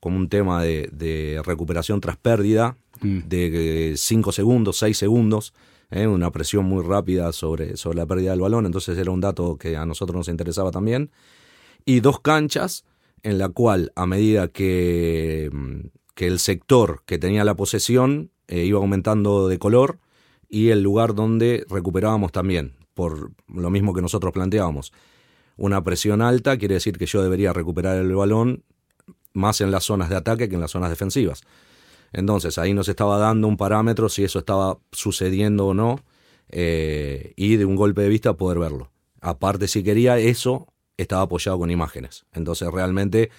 como 0.00 0.18
un 0.18 0.28
tema 0.28 0.62
de, 0.62 0.90
de 0.92 1.40
recuperación 1.46 2.02
tras 2.02 2.18
pérdida 2.18 2.76
mm. 3.00 3.20
de 3.20 3.94
5 3.96 4.32
segundos, 4.32 4.76
6 4.76 4.98
segundos, 4.98 5.54
¿eh? 5.92 6.06
una 6.06 6.30
presión 6.32 6.64
muy 6.64 6.82
rápida 6.82 7.32
sobre, 7.32 7.76
sobre 7.76 7.98
la 7.98 8.06
pérdida 8.06 8.32
del 8.32 8.40
balón, 8.40 8.66
entonces 8.66 8.98
era 8.98 9.10
un 9.10 9.20
dato 9.20 9.56
que 9.56 9.76
a 9.76 9.86
nosotros 9.86 10.16
nos 10.16 10.28
interesaba 10.28 10.70
también. 10.72 11.10
Y 11.84 12.00
dos 12.00 12.20
canchas 12.20 12.84
en 13.22 13.38
la 13.38 13.48
cual 13.48 13.92
a 13.94 14.06
medida 14.06 14.48
que, 14.48 15.50
que 16.14 16.26
el 16.26 16.38
sector 16.38 17.02
que 17.06 17.18
tenía 17.18 17.44
la 17.44 17.54
posesión 17.54 18.30
eh, 18.48 18.64
iba 18.64 18.78
aumentando 18.78 19.48
de 19.48 19.58
color 19.58 19.98
y 20.48 20.70
el 20.70 20.82
lugar 20.82 21.14
donde 21.14 21.64
recuperábamos 21.68 22.32
también, 22.32 22.74
por 22.94 23.30
lo 23.48 23.70
mismo 23.70 23.94
que 23.94 24.02
nosotros 24.02 24.32
planteábamos. 24.32 24.92
Una 25.56 25.82
presión 25.84 26.22
alta 26.22 26.56
quiere 26.56 26.74
decir 26.74 26.98
que 26.98 27.06
yo 27.06 27.22
debería 27.22 27.52
recuperar 27.52 27.98
el 27.98 28.14
balón 28.14 28.64
más 29.32 29.60
en 29.60 29.70
las 29.70 29.84
zonas 29.84 30.10
de 30.10 30.16
ataque 30.16 30.48
que 30.48 30.56
en 30.56 30.60
las 30.60 30.72
zonas 30.72 30.90
defensivas. 30.90 31.42
Entonces 32.12 32.58
ahí 32.58 32.74
nos 32.74 32.88
estaba 32.88 33.18
dando 33.18 33.48
un 33.48 33.56
parámetro 33.56 34.08
si 34.08 34.24
eso 34.24 34.40
estaba 34.40 34.78
sucediendo 34.92 35.66
o 35.66 35.74
no 35.74 36.00
eh, 36.48 37.32
y 37.36 37.56
de 37.56 37.64
un 37.64 37.76
golpe 37.76 38.02
de 38.02 38.08
vista 38.08 38.34
poder 38.34 38.58
verlo. 38.58 38.90
Aparte 39.20 39.68
si 39.68 39.82
quería 39.82 40.18
eso 40.18 40.66
estaba 40.96 41.22
apoyado 41.22 41.58
con 41.58 41.70
imágenes. 41.70 42.26
Entonces 42.32 42.70
realmente 42.70 43.30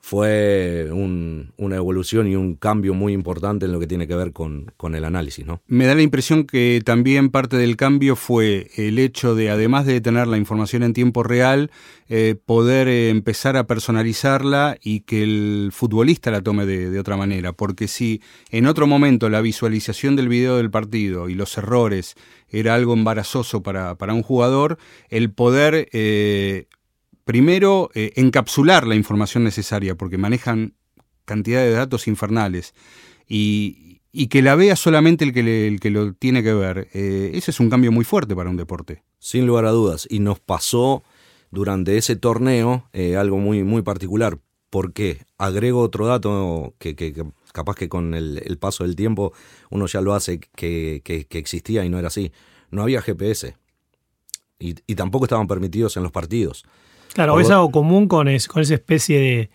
fue 0.00 0.88
un, 0.90 1.52
una 1.56 1.76
evolución 1.76 2.26
y 2.26 2.34
un 2.34 2.54
cambio 2.54 2.94
muy 2.94 3.12
importante 3.12 3.66
en 3.66 3.72
lo 3.72 3.78
que 3.78 3.86
tiene 3.86 4.06
que 4.06 4.14
ver 4.14 4.32
con, 4.32 4.72
el 4.94 5.04
análisis. 5.04 5.46
¿no? 5.46 5.60
Me 5.66 5.86
da 5.86 5.94
la 5.94 6.02
impresión 6.02 6.44
que 6.44 6.80
también 6.84 7.30
parte 7.30 7.56
del 7.56 7.76
cambio 7.76 8.16
fue 8.16 8.70
el 8.76 8.98
hecho 8.98 9.34
de, 9.34 9.50
además 9.50 9.86
de 9.86 10.00
tener 10.00 10.26
la 10.26 10.38
información 10.38 10.82
en 10.82 10.94
tiempo 10.94 11.22
real, 11.22 11.70
eh, 12.08 12.34
poder 12.44 12.88
eh, 12.88 13.10
empezar 13.10 13.56
a 13.56 13.66
personalizarla 13.66 14.78
y 14.82 15.00
que 15.00 15.22
el 15.22 15.70
futbolista 15.72 16.30
la 16.30 16.42
tome 16.42 16.66
de, 16.66 16.98
otra 16.98 17.16
manera. 17.16 17.52
Porque 17.52 17.86
si 17.86 18.20
en 18.50 18.66
otro 18.66 18.86
momento 18.86 19.28
la 19.28 19.40
visualización 19.42 20.16
del 20.16 20.28
video 20.28 20.56
del 20.56 20.70
partido 20.70 21.28
y 21.28 21.34
los 21.34 21.56
errores 21.56 22.14
era 22.48 22.74
algo 22.74 22.94
embarazoso 22.94 23.62
para, 23.62 23.96
para 23.96 24.14
un 24.14 24.22
jugador, 24.22 24.78
el 25.08 25.30
poder... 25.30 25.88
Eh, 25.92 26.66
primero, 27.24 27.90
eh, 27.94 28.12
encapsular 28.16 28.86
la 28.86 28.94
información 28.94 29.44
necesaria, 29.44 29.94
porque 29.94 30.18
manejan 30.18 30.74
cantidad 31.24 31.60
de 31.60 31.70
datos 31.70 32.08
infernales, 32.08 32.74
y, 33.26 34.00
que 34.28 34.42
la 34.42 34.56
vea 34.56 34.74
solamente 34.74 35.24
el 35.24 35.32
que, 35.32 35.90
lo 35.90 36.12
tiene 36.14 36.42
que 36.42 36.52
ver. 36.52 36.88
Eh, 36.92 37.30
ese 37.34 37.52
es 37.52 37.60
un 37.60 37.70
cambio 37.70 37.92
muy 37.92 38.04
fuerte 38.04 38.34
para 38.34 38.50
un 38.50 38.56
deporte. 38.56 39.04
Sin 39.18 39.46
lugar 39.46 39.66
a 39.66 39.70
dudas, 39.70 40.06
y 40.10 40.18
nos 40.18 40.40
pasó 40.40 41.04
durante 41.50 41.96
ese 41.96 42.16
torneo 42.16 42.88
eh, 42.92 43.16
algo 43.16 43.38
muy, 43.38 43.62
muy 43.62 43.82
particular, 43.82 44.38
porque 44.70 45.24
agrego 45.38 45.80
otro 45.80 46.06
dato 46.06 46.74
que, 46.78 47.14
capaz 47.52 47.74
que 47.74 47.88
con 47.88 48.14
el, 48.14 48.42
el, 48.44 48.58
paso 48.58 48.84
del 48.84 48.96
tiempo 48.96 49.32
uno 49.70 49.86
ya 49.86 50.00
lo 50.00 50.14
hace, 50.14 50.38
que, 50.38 51.02
que, 51.04 51.26
existía 51.38 51.84
y 51.84 51.88
no 51.88 51.98
era 51.98 52.08
así. 52.08 52.32
No 52.70 52.82
había 52.82 53.02
GPS. 53.02 53.56
Y, 54.58 54.76
y 54.86 54.94
tampoco 54.94 55.24
estaban 55.24 55.48
permitidos 55.48 55.96
en 55.96 56.02
los 56.04 56.12
partidos. 56.12 56.64
Claro, 57.12 57.40
es 57.40 57.50
algo 57.50 57.70
común 57.70 58.08
con, 58.08 58.28
es, 58.28 58.46
con 58.46 58.62
esa 58.62 58.74
especie 58.74 59.18
de, 59.18 59.50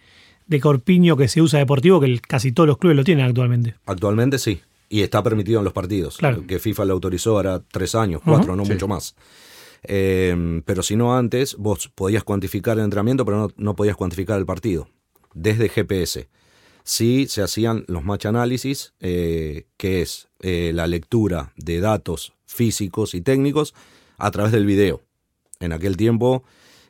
de, 0.47 0.59
corpiño 0.59 1.15
que 1.15 1.27
se 1.27 1.41
usa 1.41 1.59
deportivo 1.59 1.99
que 1.99 2.07
el, 2.07 2.21
casi 2.21 2.51
todos 2.51 2.67
los 2.67 2.77
clubes 2.77 2.97
lo 2.97 3.03
tienen 3.03 3.25
actualmente. 3.25 3.75
Actualmente 3.85 4.37
sí, 4.37 4.61
y 4.89 5.01
está 5.01 5.23
permitido 5.23 5.59
en 5.59 5.65
los 5.65 5.73
partidos. 5.73 6.17
Claro. 6.17 6.45
Que 6.45 6.59
FIFA 6.59 6.85
lo 6.85 6.93
autorizó 6.93 7.31
ahora 7.31 7.61
tres 7.71 7.95
años, 7.95 8.21
cuatro, 8.23 8.53
uh 8.53 8.55
-huh, 8.55 8.59
no 8.59 8.65
sí. 8.65 8.73
mucho 8.73 8.87
más. 8.87 9.15
Eh, 9.83 10.61
pero 10.65 10.83
si 10.83 10.95
no 10.95 11.17
antes, 11.17 11.55
vos 11.57 11.89
podías 11.93 12.23
cuantificar 12.23 12.77
el 12.77 12.83
entrenamiento, 12.83 13.25
pero 13.25 13.37
no, 13.37 13.47
no 13.55 13.75
podías 13.75 13.95
cuantificar 13.95 14.39
el 14.39 14.45
partido, 14.45 14.89
desde 15.33 15.69
GPS. 15.69 16.27
Sí 16.83 17.25
se 17.27 17.41
hacían 17.41 17.83
los 17.87 18.03
match 18.03 18.27
análisis, 18.27 18.93
eh, 18.99 19.65
que 19.75 20.03
es 20.03 20.27
eh, 20.41 20.71
la 20.73 20.85
lectura 20.85 21.51
de 21.57 21.79
datos 21.79 22.33
físicos 22.45 23.15
y 23.15 23.21
técnicos 23.21 23.73
a 24.19 24.29
través 24.29 24.51
del 24.51 24.67
video. 24.67 25.01
En 25.59 25.71
aquel 25.73 25.97
tiempo 25.97 26.43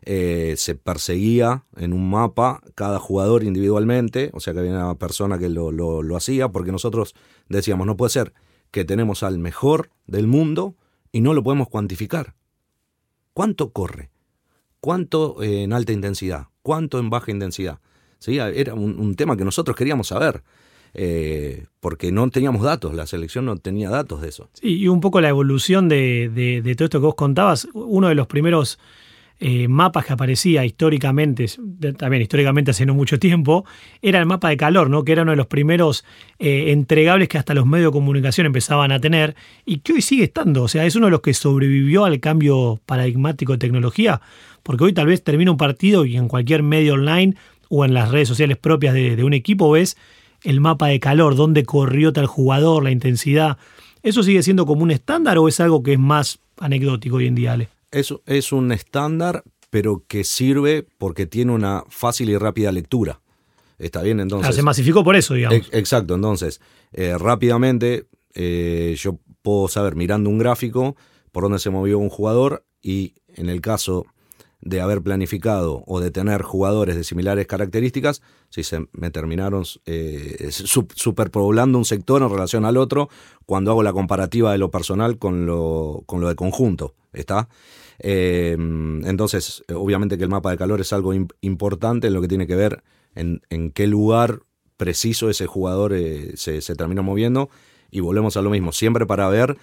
eh, 0.07 0.53
se 0.57 0.75
perseguía 0.75 1.63
en 1.77 1.91
un 1.91 2.11
mapa 2.11 2.61
cada 2.75 2.99
jugador 2.99 3.43
individualmente, 3.43 4.29
o 4.33 4.39
sea 4.39 4.53
que 4.53 4.59
había 4.59 4.71
una 4.71 4.99
persona 4.99 5.39
que 5.39 5.49
lo, 5.49 5.71
lo, 5.71 6.15
hacía, 6.15 6.49
porque 6.49 6.71
nosotros 6.71 7.15
decíamos, 7.49 7.87
no 7.87 7.97
puede 7.97 8.11
ser 8.11 8.33
que 8.69 8.85
tenemos 8.85 9.23
al 9.23 9.39
mejor 9.39 9.89
del 10.05 10.27
mundo 10.27 10.75
y 11.11 11.21
no 11.21 11.33
lo 11.33 11.41
podemos 11.41 11.69
cuantificar. 11.69 12.35
¿Cuánto 13.33 13.71
corre? 13.71 14.11
¿Cuánto 14.79 15.41
eh, 15.41 15.63
en 15.63 15.73
alta 15.73 15.91
intensidad? 15.91 16.49
¿Cuánto 16.61 16.99
en 16.99 17.09
baja 17.09 17.31
intensidad? 17.31 17.79
¿Sí? 18.19 18.37
Era 18.37 18.75
un, 18.75 19.15
tema 19.15 19.35
que 19.35 19.43
nosotros 19.43 19.75
queríamos 19.75 20.07
saber. 20.07 20.43
Eh, 20.93 21.65
porque 21.79 22.11
no 22.11 22.29
teníamos 22.29 22.61
datos, 22.61 22.93
la 22.93 23.05
selección 23.07 23.45
no 23.45 23.57
tenía 23.57 23.89
datos 23.89 24.21
de 24.21 24.29
eso. 24.29 24.49
Sí, 24.53 24.77
y 24.77 24.87
un 24.87 25.01
poco 25.01 25.19
la 25.19 25.29
evolución 25.29 25.89
de, 25.89 26.31
de, 26.33 26.61
de 26.61 26.75
todo 26.75 26.85
esto 26.85 26.99
que 26.99 27.05
vos 27.05 27.15
contabas, 27.15 27.67
uno 27.73 28.07
de 28.07 28.15
los 28.15 28.27
primeros 28.27 28.79
eh, 29.39 29.67
mapas 29.67 30.05
que 30.05 30.13
aparecía 30.13 30.65
históricamente, 30.65 31.45
también 31.97 32.21
históricamente 32.21 32.71
hace 32.71 32.85
no 32.85 32.93
mucho 32.93 33.19
tiempo, 33.19 33.65
era 34.01 34.19
el 34.19 34.25
mapa 34.25 34.49
de 34.49 34.57
calor, 34.57 34.89
¿no? 34.89 35.03
que 35.03 35.11
era 35.11 35.23
uno 35.23 35.31
de 35.31 35.37
los 35.37 35.47
primeros 35.47 36.05
eh, 36.39 36.71
entregables 36.71 37.27
que 37.27 37.37
hasta 37.37 37.53
los 37.53 37.65
medios 37.65 37.91
de 37.91 37.97
comunicación 37.97 38.47
empezaban 38.47 38.91
a 38.91 38.99
tener 38.99 39.35
y 39.65 39.79
que 39.79 39.93
hoy 39.93 40.01
sigue 40.01 40.23
estando. 40.23 40.63
O 40.63 40.67
sea, 40.67 40.85
es 40.85 40.95
uno 40.95 41.07
de 41.07 41.11
los 41.11 41.21
que 41.21 41.33
sobrevivió 41.33 42.05
al 42.05 42.19
cambio 42.19 42.79
paradigmático 42.85 43.53
de 43.53 43.59
tecnología, 43.59 44.21
porque 44.63 44.85
hoy 44.85 44.93
tal 44.93 45.07
vez 45.07 45.23
termina 45.23 45.51
un 45.51 45.57
partido 45.57 46.05
y 46.05 46.15
en 46.15 46.27
cualquier 46.27 46.63
medio 46.63 46.93
online 46.93 47.35
o 47.69 47.83
en 47.83 47.93
las 47.93 48.11
redes 48.11 48.27
sociales 48.27 48.57
propias 48.57 48.93
de, 48.93 49.15
de 49.15 49.23
un 49.23 49.33
equipo 49.33 49.71
ves 49.71 49.97
el 50.43 50.61
mapa 50.61 50.87
de 50.87 50.99
calor, 50.99 51.35
dónde 51.35 51.63
corrió 51.63 52.13
tal 52.13 52.27
jugador, 52.27 52.83
la 52.83 52.91
intensidad. 52.91 53.57
¿Eso 54.03 54.23
sigue 54.23 54.43
siendo 54.43 54.65
como 54.65 54.83
un 54.83 54.91
estándar 54.91 55.37
o 55.39 55.47
es 55.47 55.59
algo 55.59 55.81
que 55.83 55.93
es 55.93 55.99
más 55.99 56.39
anecdótico 56.59 57.17
hoy 57.17 57.27
en 57.27 57.35
día, 57.35 57.53
Ale? 57.53 57.74
Es, 57.99 58.13
es 58.25 58.51
un 58.51 58.71
estándar, 58.71 59.43
pero 59.69 60.03
que 60.07 60.23
sirve 60.23 60.85
porque 60.97 61.25
tiene 61.25 61.51
una 61.51 61.83
fácil 61.89 62.29
y 62.29 62.37
rápida 62.37 62.71
lectura. 62.71 63.21
Está 63.77 64.01
bien, 64.01 64.19
entonces. 64.19 64.49
Ah, 64.49 64.53
se 64.53 64.63
masificó 64.63 65.03
por 65.03 65.15
eso, 65.15 65.33
digamos. 65.33 65.57
Ex- 65.59 65.69
Exacto, 65.73 66.15
entonces, 66.15 66.61
eh, 66.93 67.17
rápidamente 67.17 68.07
eh, 68.33 68.95
yo 68.97 69.19
puedo 69.41 69.67
saber 69.67 69.95
mirando 69.95 70.29
un 70.29 70.37
gráfico 70.37 70.95
por 71.31 71.43
dónde 71.43 71.59
se 71.59 71.69
movió 71.69 71.99
un 71.99 72.09
jugador 72.09 72.65
y 72.81 73.13
en 73.35 73.49
el 73.49 73.59
caso 73.61 74.05
de 74.61 74.81
haber 74.81 75.01
planificado 75.01 75.83
o 75.85 75.99
de 75.99 76.09
tener 76.09 76.41
jugadores 76.41 76.95
de 76.95 77.03
similares 77.03 77.45
características, 77.45 78.21
si 78.49 78.63
se 78.63 78.87
me 78.93 79.11
terminaron 79.11 79.63
eh, 79.85 80.47
su- 80.51 80.87
superpoblando 80.95 81.77
un 81.77 81.85
sector 81.85 82.21
en 82.23 82.29
relación 82.29 82.65
al 82.65 82.77
otro, 82.77 83.09
cuando 83.45 83.71
hago 83.71 83.83
la 83.83 83.93
comparativa 83.93 84.51
de 84.51 84.57
lo 84.57 84.71
personal 84.71 85.17
con 85.19 85.45
lo, 85.45 86.01
con 86.07 86.19
lo 86.21 86.29
de 86.29 86.35
conjunto, 86.35 86.95
¿está? 87.15 87.49
Eh, 87.99 88.55
entonces, 88.59 89.63
obviamente 89.73 90.17
que 90.17 90.23
el 90.23 90.29
mapa 90.29 90.51
de 90.51 90.57
calor 90.57 90.81
es 90.81 90.93
algo 90.93 91.13
im- 91.13 91.31
importante 91.41 92.07
en 92.07 92.13
lo 92.13 92.21
que 92.21 92.27
tiene 92.27 92.45
que 92.45 92.55
ver 92.55 92.83
en, 93.15 93.41
en 93.49 93.71
qué 93.71 93.87
lugar 93.87 94.41
preciso 94.77 95.29
ese 95.29 95.47
jugador 95.47 95.93
eh, 95.93 96.33
se, 96.35 96.61
se 96.61 96.75
terminó 96.75 97.01
moviendo 97.03 97.49
y 97.89 98.01
volvemos 98.01 98.35
a 98.35 98.41
lo 98.41 98.49
mismo, 98.49 98.73
siempre 98.73 99.05
para 99.05 99.29
ver 99.29 99.57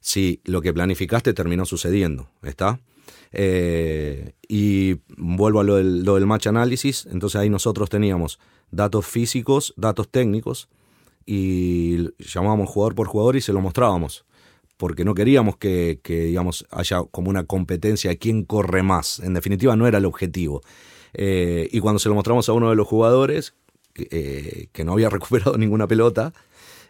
si 0.00 0.40
lo 0.44 0.60
que 0.60 0.72
planificaste 0.74 1.32
terminó 1.32 1.64
sucediendo, 1.64 2.28
¿está? 2.42 2.80
Eh, 3.32 4.32
y 4.46 4.96
vuelvo 5.16 5.60
a 5.60 5.64
lo 5.64 5.76
del, 5.76 6.04
lo 6.04 6.14
del 6.16 6.26
match 6.26 6.46
análisis, 6.46 7.06
entonces 7.10 7.40
ahí 7.40 7.48
nosotros 7.48 7.88
teníamos 7.88 8.38
datos 8.70 9.06
físicos, 9.06 9.72
datos 9.76 10.08
técnicos, 10.08 10.68
y 11.24 12.08
llamábamos 12.18 12.70
jugador 12.70 12.94
por 12.94 13.06
jugador 13.06 13.36
y 13.36 13.40
se 13.40 13.52
lo 13.52 13.60
mostrábamos, 13.60 14.24
porque 14.78 15.04
no 15.04 15.12
queríamos 15.12 15.58
que, 15.58 16.00
que, 16.02 16.24
digamos, 16.24 16.66
haya 16.70 17.02
como 17.10 17.28
una 17.28 17.44
competencia 17.44 18.10
de 18.10 18.18
quién 18.18 18.44
corre 18.44 18.82
más, 18.82 19.18
en 19.18 19.34
definitiva 19.34 19.76
no 19.76 19.86
era 19.86 19.98
el 19.98 20.06
objetivo. 20.06 20.62
Eh, 21.14 21.68
y 21.72 21.80
cuando 21.80 21.98
se 21.98 22.08
lo 22.08 22.14
mostramos 22.14 22.48
a 22.48 22.52
uno 22.52 22.70
de 22.70 22.76
los 22.76 22.86
jugadores, 22.86 23.54
que, 23.92 24.08
eh, 24.10 24.84
no 24.84 24.92
había 24.92 25.10
recuperado 25.10 25.58
ninguna 25.58 25.86
pelota, 25.86 26.32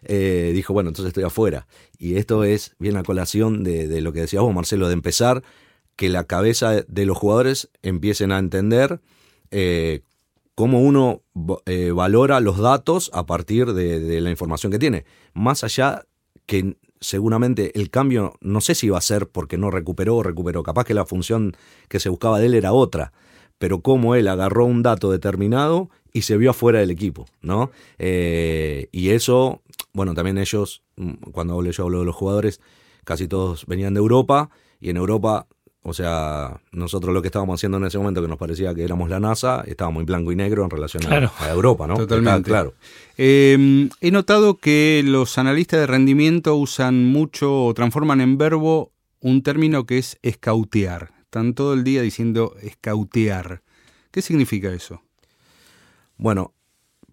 eh, 0.03 0.53
dijo, 0.55 0.75
bueno, 0.75 0.91
entonces 0.91 1.09
estoy 1.09 1.25
afuera. 1.25 1.67
Y 1.99 2.17
esto 2.17 2.45
es 2.45 2.77
bien 2.79 2.97
a 2.99 3.03
colación 3.03 3.65
de, 3.65 4.01
lo 4.03 4.13
que 4.13 4.21
decías 4.21 4.43
vos, 4.43 4.55
Marcelo, 4.55 4.89
de 4.89 4.95
empezar 4.95 5.43
que 5.97 6.11
la 6.11 6.25
cabeza 6.25 6.83
de 6.87 7.07
los 7.07 7.17
jugadores 7.17 7.71
empiecen 7.83 8.31
a 8.31 8.39
entender 8.39 9.01
cómo 10.55 10.81
uno 10.83 11.23
valora 11.95 12.39
los 12.39 12.59
datos 12.59 13.11
a 13.15 13.27
partir 13.27 13.73
de, 13.73 13.99
de, 13.99 14.21
la 14.21 14.31
información 14.31 14.71
que 14.71 14.79
tiene. 14.79 15.07
Más 15.33 15.65
allá 15.65 16.05
que 16.47 16.77
seguramente 17.01 17.79
el 17.79 17.91
cambio, 17.91 18.35
no 18.41 18.61
sé 18.61 18.75
si 18.75 18.89
va 18.89 18.99
a 18.99 19.03
ser 19.03 19.29
porque 19.29 19.59
no 19.59 19.71
recuperó 19.71 20.17
o 20.17 20.23
recuperó, 20.23 20.63
capaz 20.63 20.85
que 20.85 20.95
la 20.95 21.07
función 21.07 21.57
que 21.89 22.01
se 22.01 22.09
buscaba 22.09 22.39
de 22.39 22.47
él 22.47 22.55
era 22.55 22.73
otra, 22.73 23.13
pero 23.59 23.81
cómo 23.81 24.15
él 24.15 24.29
agarró 24.29 24.65
un 24.65 24.83
dato 24.83 25.11
determinado 25.11 25.91
y 26.13 26.23
se 26.23 26.37
vio 26.37 26.51
afuera 26.51 26.81
del 26.81 26.91
equipo, 26.91 27.27
¿no? 27.43 27.71
Eh, 27.99 28.89
y 28.93 29.11
eso, 29.11 29.63
bueno, 29.93 30.15
también 30.15 30.39
ellos, 30.39 30.83
cuando 31.33 31.55
hablo 31.55 31.71
yo 31.71 31.85
hablo 31.85 32.01
de 32.01 32.05
los 32.07 32.17
jugadores, 32.17 32.61
casi 33.05 33.29
todos 33.29 33.67
venían 33.67 33.95
de 33.95 34.01
Europa 34.01 34.51
y 34.81 34.91
en 34.91 34.97
Europa 34.97 35.47
o 35.89 35.95
sea, 35.95 36.61
nosotros 36.73 37.15
lo 37.15 37.23
que 37.23 37.29
estábamos 37.29 37.59
haciendo 37.59 37.79
en 37.79 37.85
ese 37.85 37.99
momento, 37.99 38.23
que 38.23 38.29
nos 38.29 38.39
parecía 38.39 38.75
que 38.75 38.85
éramos 38.85 39.09
la 39.09 39.21
NASA, 39.21 39.65
estábamos 39.67 40.01
en 40.01 40.07
blanco 40.07 40.33
y 40.33 40.37
negro 40.37 40.65
en 40.65 40.71
relación 40.71 41.03
claro. 41.03 41.31
a, 41.39 41.47
a, 41.47 41.53
Europa, 41.53 41.87
¿no? 41.87 41.97
Totalmente. 41.97 42.39
Está 42.39 42.49
claro. 42.49 42.75
Eh, 43.17 43.89
he 44.01 44.11
notado 44.11 44.59
que 44.59 45.03
los 45.05 45.39
analistas 45.39 45.81
de 45.81 45.87
rendimiento 45.87 46.57
usan 46.57 47.07
mucho 47.07 47.65
o 47.65 47.75
transforman 47.75 48.21
en 48.21 48.39
verbo 48.39 48.93
un 49.21 49.43
término 49.43 49.87
que 49.87 49.99
es 49.99 50.19
escautear. 50.23 51.11
Están 51.23 51.55
todo 51.55 51.75
el 51.75 51.85
día 51.85 52.03
diciendo 52.03 52.55
escautear. 52.63 53.63
¿Qué 54.11 54.23
significa 54.23 54.73
eso? 54.73 55.03
Bueno, 56.17 56.55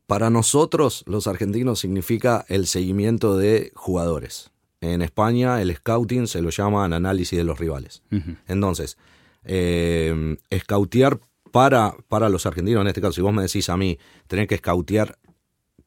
para 0.08 0.30
nosotros, 0.30 1.04
los 1.08 1.28
argentinos, 1.28 1.80
significa 1.80 2.46
el 2.48 2.68
seguimiento 2.68 3.38
de 3.38 3.72
jugadores. 3.76 4.52
En 4.94 5.02
España 5.02 5.62
el 5.62 5.76
scouting 5.76 6.28
se 6.28 6.42
lo 6.42 6.50
llaman 6.50 6.94
análisis 6.94 7.38
de 7.38 7.44
los 7.44 7.60
rivales. 7.60 8.04
Uh 8.12 8.16
-huh. 8.16 8.38
Entonces, 8.48 8.98
eh, 9.44 10.38
scoutear 10.54 11.20
para, 11.52 11.96
para 12.10 12.30
los 12.30 12.46
argentinos, 12.46 12.82
en 12.82 12.88
este 12.88 13.02
caso, 13.02 13.14
si 13.14 13.22
vos 13.22 13.34
me 13.34 13.42
decís 13.42 13.70
a 13.70 13.78
mí, 13.78 13.98
tener 14.28 14.48
que 14.48 14.58
scoutear 14.58 15.18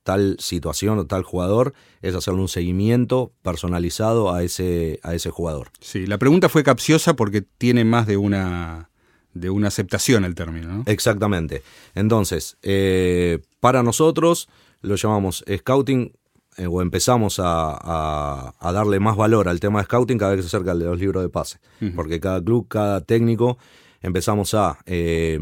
tal 0.03 0.37
situación 0.39 0.99
o 0.99 1.07
tal 1.07 1.23
jugador, 1.23 1.75
es 2.01 2.15
hacerle 2.15 2.41
un 2.41 2.49
seguimiento 2.49 3.33
personalizado 3.43 4.33
a 4.33 4.43
ese, 4.43 5.01
a 5.03 5.15
ese 5.15 5.29
jugador. 5.29 5.69
Sí, 5.81 6.07
la 6.07 6.17
pregunta 6.17 6.49
fue 6.49 6.63
capciosa 6.63 7.15
porque 7.15 7.43
tiene 7.43 7.85
más 7.85 8.07
de 8.07 8.17
una, 8.17 8.89
de 9.35 9.51
una 9.51 9.69
aceptación 9.69 10.25
el 10.25 10.35
término, 10.35 10.69
¿no? 10.69 10.83
Exactamente. 10.87 11.63
Entonces, 11.95 12.57
eh, 12.63 13.41
para 13.61 13.83
nosotros 13.83 14.49
lo 14.81 14.97
llamamos 14.97 15.45
scouting 15.59 16.13
eh, 16.59 16.67
o 16.67 16.83
empezamos 16.83 17.39
a, 17.39 17.79
a, 17.81 18.55
a, 18.59 18.73
darle 18.73 19.01
más 19.01 19.17
valor 19.17 19.49
al 19.49 19.61
tema 19.61 19.79
de 19.79 19.85
scouting 19.85 20.19
cada 20.19 20.33
vez 20.33 20.39
que 20.39 20.51
se 20.51 20.57
acerca 20.57 20.75
de 20.75 20.85
los 20.85 20.99
libros 20.99 21.23
de 21.23 21.29
pase. 21.29 21.59
Uh 21.81 21.87
-huh. 21.87 21.95
Porque 21.95 22.21
cada 22.21 22.43
club, 22.43 22.67
cada 22.69 23.01
técnico, 23.01 23.59
empezamos 24.03 24.55
a, 24.55 24.79
eh, 24.87 25.39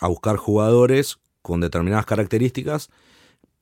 a 0.00 0.08
buscar 0.08 0.36
jugadores 0.36 1.18
con 1.42 1.60
determinadas 1.60 2.06
características 2.06 2.90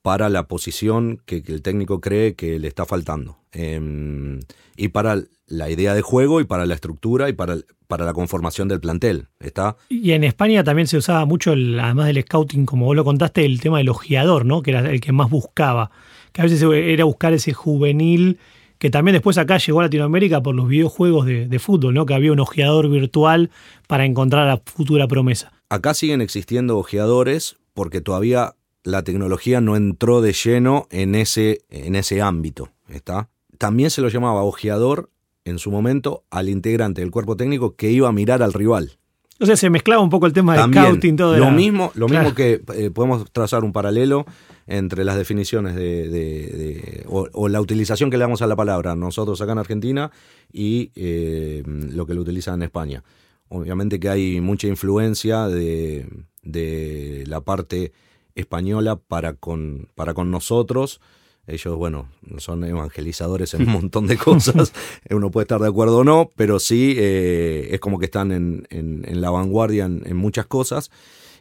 para 0.02 0.28
la 0.28 0.44
posición 0.44 1.20
que, 1.26 1.42
que, 1.42 1.52
el 1.52 1.62
técnico 1.62 2.00
cree 2.00 2.34
que 2.34 2.58
le 2.58 2.68
está 2.68 2.86
faltando. 2.86 3.38
Eh, 3.52 4.38
y 4.76 4.88
para 4.88 5.22
la 5.48 5.70
idea 5.70 5.94
de 5.94 6.02
juego 6.02 6.40
y 6.40 6.44
para 6.44 6.66
la 6.66 6.74
estructura 6.74 7.28
y 7.28 7.32
para, 7.32 7.56
para 7.88 8.04
la 8.04 8.12
conformación 8.12 8.68
del 8.68 8.80
plantel. 8.80 9.26
¿Está? 9.40 9.76
Y 9.88 10.12
en 10.12 10.22
España 10.24 10.62
también 10.62 10.86
se 10.86 10.96
usaba 10.96 11.24
mucho, 11.24 11.52
el, 11.52 11.78
además 11.80 12.06
del 12.06 12.22
scouting, 12.22 12.66
como 12.66 12.86
vos 12.86 12.94
lo 12.94 13.04
contaste, 13.04 13.44
el 13.44 13.60
tema 13.60 13.78
del 13.78 13.88
ojeador, 13.88 14.44
¿no? 14.44 14.62
que 14.62 14.70
era 14.70 14.88
el 14.88 15.00
que 15.00 15.12
más 15.12 15.30
buscaba. 15.30 15.90
Que 16.38 16.42
a 16.42 16.44
veces 16.44 16.62
era 16.62 17.02
buscar 17.02 17.32
ese 17.32 17.52
juvenil 17.52 18.38
que 18.78 18.90
también 18.90 19.14
después 19.14 19.38
acá 19.38 19.58
llegó 19.58 19.80
a 19.80 19.82
Latinoamérica 19.82 20.40
por 20.40 20.54
los 20.54 20.68
videojuegos 20.68 21.26
de, 21.26 21.48
de 21.48 21.58
fútbol, 21.58 21.94
¿no? 21.94 22.06
que 22.06 22.14
había 22.14 22.30
un 22.30 22.38
ojeador 22.38 22.88
virtual 22.88 23.50
para 23.88 24.04
encontrar 24.04 24.44
a 24.44 24.46
la 24.46 24.62
futura 24.64 25.08
promesa. 25.08 25.50
Acá 25.68 25.94
siguen 25.94 26.20
existiendo 26.20 26.78
ojeadores 26.78 27.56
porque 27.74 28.00
todavía 28.00 28.54
la 28.84 29.02
tecnología 29.02 29.60
no 29.60 29.74
entró 29.74 30.20
de 30.20 30.32
lleno 30.32 30.86
en 30.92 31.16
ese, 31.16 31.62
en 31.70 31.96
ese 31.96 32.22
ámbito. 32.22 32.70
¿está? 32.88 33.30
También 33.58 33.90
se 33.90 34.00
lo 34.00 34.08
llamaba 34.08 34.44
ojeador 34.44 35.10
en 35.44 35.58
su 35.58 35.72
momento 35.72 36.22
al 36.30 36.48
integrante 36.48 37.00
del 37.00 37.10
cuerpo 37.10 37.36
técnico 37.36 37.74
que 37.74 37.90
iba 37.90 38.08
a 38.08 38.12
mirar 38.12 38.44
al 38.44 38.52
rival. 38.52 38.92
O 39.40 39.46
sea, 39.46 39.56
se 39.56 39.70
mezclaba 39.70 40.02
un 40.02 40.10
poco 40.10 40.26
el 40.26 40.32
tema 40.32 40.54
de 40.54 40.62
scouting, 40.72 41.16
todo. 41.16 41.36
Lo 41.36 41.50
mismo, 41.50 41.90
lo 41.96 42.06
claro. 42.06 42.24
mismo 42.26 42.36
que 42.36 42.60
eh, 42.74 42.90
podemos 42.90 43.28
trazar 43.32 43.64
un 43.64 43.72
paralelo 43.72 44.24
entre 44.68 45.02
las 45.02 45.16
definiciones 45.16 45.74
de, 45.74 46.08
de, 46.08 47.04
o, 47.08 47.48
la 47.48 47.60
utilización 47.60 48.10
que 48.10 48.18
le 48.18 48.22
damos 48.22 48.42
a 48.42 48.46
la 48.46 48.54
palabra 48.54 48.94
nosotros 48.94 49.40
acá 49.40 49.52
en 49.52 49.58
Argentina 49.58 50.10
y 50.52 50.92
eh, 50.94 51.62
lo 51.66 52.06
que 52.06 52.14
lo 52.14 52.20
utilizan 52.20 52.56
en 52.56 52.64
España. 52.64 53.02
Obviamente 53.48 53.98
que 53.98 54.10
hay 54.10 54.40
mucha 54.42 54.68
influencia 54.68 55.48
de, 55.48 56.06
de 56.42 57.24
la 57.26 57.40
parte 57.40 57.92
española 58.34 58.96
para 58.96 59.32
con, 59.32 59.88
para 59.94 60.12
con 60.12 60.30
nosotros 60.30 61.00
Ellos, 61.48 61.78
bueno, 61.78 62.10
son 62.36 62.62
evangelizadores 62.62 63.54
en 63.54 63.62
un 63.62 63.72
montón 63.72 64.06
de 64.06 64.18
cosas. 64.18 64.74
Uno 65.10 65.30
puede 65.30 65.44
estar 65.44 65.58
de 65.58 65.68
acuerdo 65.68 65.98
o 65.98 66.04
no, 66.04 66.30
pero 66.36 66.58
sí 66.58 66.94
eh, 66.98 67.68
es 67.70 67.80
como 67.80 67.98
que 67.98 68.04
están 68.04 68.32
en, 68.32 68.66
en, 68.68 69.20
la 69.22 69.30
vanguardia 69.30 69.86
en, 69.86 70.16
muchas 70.16 70.44
cosas 70.44 70.90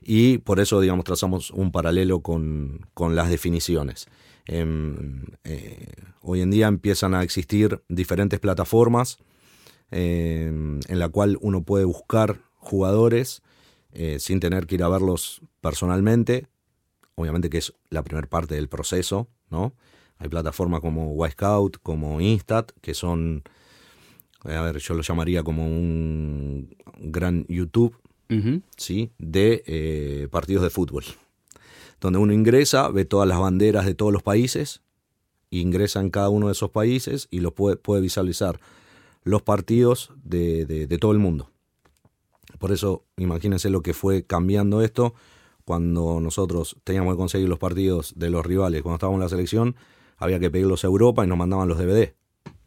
y 0.02 0.38
por 0.38 0.62
eso, 0.62 0.80
digamos, 0.80 1.04
trazamos 1.04 1.52
un 1.52 1.74
paralelo 1.74 2.22
con, 2.22 2.88
con 2.94 3.18
las 3.18 3.30
definiciones. 3.30 4.08
Em, 4.46 5.26
eh, 5.44 5.92
hoy 6.22 6.40
en 6.40 6.52
día 6.52 6.68
empiezan 6.68 7.14
a 7.14 7.22
existir 7.22 7.84
diferentes 7.90 8.40
plataformas 8.40 9.18
em, 9.92 10.80
en 10.88 11.00
la 11.00 11.10
cual 11.10 11.38
uno 11.42 11.64
puede 11.64 11.84
buscar 11.84 12.40
jugadores 12.56 13.42
eh, 13.92 14.20
sin 14.20 14.40
tener 14.40 14.68
que 14.68 14.76
ir 14.76 14.84
a 14.84 14.88
verlos 14.88 15.42
personalmente. 15.60 16.48
Obviamente 17.16 17.50
que 17.50 17.58
es 17.58 17.74
la 17.90 18.04
primera 18.04 18.30
parte 18.30 18.56
del 18.56 18.70
proceso, 18.70 19.28
¿no? 19.50 19.74
Hay 20.20 20.30
plataformas 20.30 20.82
como 20.82 21.28
Scout, 21.30 21.78
como 21.82 22.20
Instat, 22.22 22.72
que 22.82 22.94
son, 22.94 23.44
a 24.44 24.62
ver, 24.62 24.80
yo 24.80 24.94
lo 24.94 25.02
llamaría 25.02 25.44
como 25.44 25.66
un 25.66 26.76
gran 26.98 27.46
YouTube, 27.48 27.96
¿sí? 28.78 29.12
De 29.18 29.64
eh, 29.68 30.28
partidos 30.32 30.64
de 30.64 30.70
fútbol. 30.70 31.04
Donde 32.02 32.20
uno 32.20 32.34
ingresa, 32.34 32.90
ve 32.90 33.06
todas 33.06 33.28
las 33.28 33.40
banderas 33.40 33.86
de 33.86 33.96
todos 33.96 34.12
los 34.12 34.24
países, 34.24 34.82
ingresa 35.50 36.00
en 36.00 36.10
cada 36.10 36.30
uno 36.30 36.48
de 36.48 36.54
esos 36.54 36.72
países 36.72 37.28
y 37.32 37.40
lo 37.40 37.54
puede, 37.54 37.78
puede 37.78 38.02
visualizar 38.02 38.60
los 39.24 39.42
partidos 39.42 40.12
de, 40.24 40.66
de 40.66 40.98
todo 40.98 41.12
el 41.12 41.20
mundo. 41.20 41.52
Por 42.60 42.72
eso, 42.72 43.04
imagínense 43.18 43.70
lo 43.70 43.82
que 43.82 43.94
fue 43.94 44.24
cambiando 44.24 44.82
esto 44.82 45.14
cuando 45.68 46.22
nosotros 46.22 46.78
teníamos 46.84 47.14
que 47.14 47.18
conseguir 47.18 47.50
los 47.50 47.60
partidos 47.60 48.14
de 48.16 48.30
los 48.30 48.46
rivales. 48.46 48.82
Cuando 48.82 48.96
estábamos 48.96 49.18
en 49.18 49.24
la 49.24 49.30
selección, 49.30 49.76
había 50.18 50.40
que 50.40 50.50
pedirlos 50.50 50.84
a 50.84 50.88
Europa 50.88 51.24
y 51.24 51.28
nos 51.28 51.38
mandaban 51.38 51.68
los 51.68 51.78
DVD. 51.78 52.14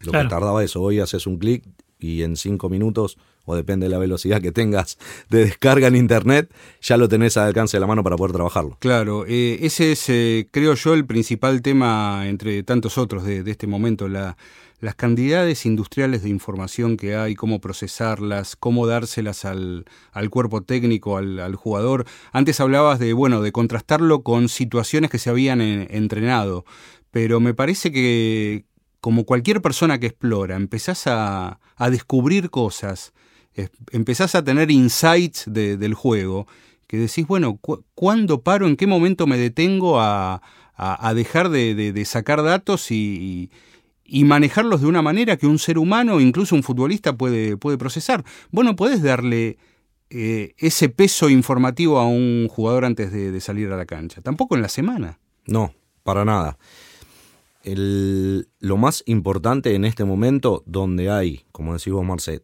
Lo 0.00 0.12
que 0.12 0.24
tardaba 0.24 0.64
eso. 0.64 0.80
Hoy 0.80 1.00
haces 1.00 1.26
un 1.26 1.38
clic 1.38 1.64
y 1.98 2.22
en 2.22 2.36
cinco 2.36 2.70
minutos, 2.70 3.18
o 3.44 3.54
depende 3.54 3.86
de 3.86 3.90
la 3.90 3.98
velocidad 3.98 4.40
que 4.40 4.52
tengas 4.52 4.98
de 5.28 5.44
descarga 5.44 5.88
en 5.88 5.96
internet, 5.96 6.52
ya 6.80 6.96
lo 6.96 7.08
tenés 7.08 7.36
al 7.36 7.48
alcance 7.48 7.76
de 7.76 7.80
la 7.82 7.86
mano 7.86 8.02
para 8.02 8.16
poder 8.16 8.32
trabajarlo. 8.32 8.78
Claro, 8.80 9.26
eh, 9.26 9.58
ese 9.60 9.92
es, 9.92 10.08
eh, 10.08 10.48
creo 10.50 10.74
yo, 10.74 10.94
el 10.94 11.04
principal 11.04 11.60
tema 11.60 12.26
entre 12.26 12.62
tantos 12.62 12.96
otros 12.96 13.24
de, 13.24 13.42
de 13.42 13.50
este 13.50 13.66
momento, 13.66 14.08
la 14.08 14.36
las 14.80 14.94
cantidades 14.94 15.66
industriales 15.66 16.22
de 16.22 16.30
información 16.30 16.96
que 16.96 17.14
hay, 17.14 17.34
cómo 17.34 17.60
procesarlas, 17.60 18.56
cómo 18.56 18.86
dárselas 18.86 19.44
al, 19.44 19.84
al 20.12 20.30
cuerpo 20.30 20.62
técnico, 20.62 21.18
al, 21.18 21.54
jugador. 21.54 22.06
Antes 22.32 22.60
hablabas 22.60 22.98
de, 22.98 23.12
bueno, 23.12 23.42
de 23.42 23.52
contrastarlo 23.52 24.22
con 24.22 24.48
situaciones 24.48 25.10
que 25.10 25.18
se 25.18 25.28
habían 25.28 25.60
entrenado, 25.60 26.64
pero 27.10 27.40
me 27.40 27.54
parece 27.54 27.92
que 27.92 28.64
como 29.00 29.24
cualquier 29.24 29.62
persona 29.62 29.98
que 29.98 30.08
explora, 30.08 30.56
empezás 30.56 31.06
a, 31.06 31.58
a 31.76 31.90
descubrir 31.90 32.50
cosas, 32.50 33.12
empezás 33.92 34.34
a 34.34 34.44
tener 34.44 34.70
insights 34.70 35.44
del 35.46 35.94
juego, 35.94 36.46
que 36.86 36.98
decís, 36.98 37.26
bueno, 37.26 37.58
¿cuándo 37.94 38.42
paro? 38.42 38.66
¿En 38.66 38.76
qué 38.76 38.86
momento 38.86 39.26
me 39.26 39.38
detengo 39.38 40.00
a, 40.00 40.42
a, 40.76 41.14
dejar 41.14 41.48
de, 41.48 42.02
sacar 42.04 42.42
datos 42.42 42.90
y 42.90 43.50
y 44.12 44.24
manejarlos 44.24 44.80
de 44.80 44.88
una 44.88 45.02
manera 45.02 45.36
que 45.36 45.46
un 45.46 45.60
ser 45.60 45.78
humano, 45.78 46.20
incluso 46.20 46.56
un 46.56 46.64
futbolista, 46.64 47.16
puede, 47.16 47.56
puede 47.56 47.78
procesar. 47.78 48.24
Bueno, 48.50 48.74
puedes 48.74 49.02
darle 49.02 49.56
eh, 50.10 50.54
ese 50.58 50.88
peso 50.88 51.30
informativo 51.30 52.00
a 52.00 52.08
un 52.08 52.48
jugador 52.48 52.84
antes 52.84 53.12
de, 53.12 53.40
salir 53.40 53.70
a 53.70 53.76
la 53.76 53.86
cancha. 53.86 54.20
Tampoco 54.20 54.56
en 54.56 54.62
la 54.62 54.68
semana. 54.68 55.20
No, 55.46 55.72
para 56.02 56.24
nada. 56.24 56.58
Lo 57.64 58.76
más 58.76 59.02
importante 59.06 59.74
en 59.74 59.84
este 59.84 60.04
momento, 60.04 60.62
donde 60.66 61.10
hay, 61.10 61.44
como 61.52 61.74
decís 61.74 61.92
vos, 61.92 62.04
Marce, 62.04 62.42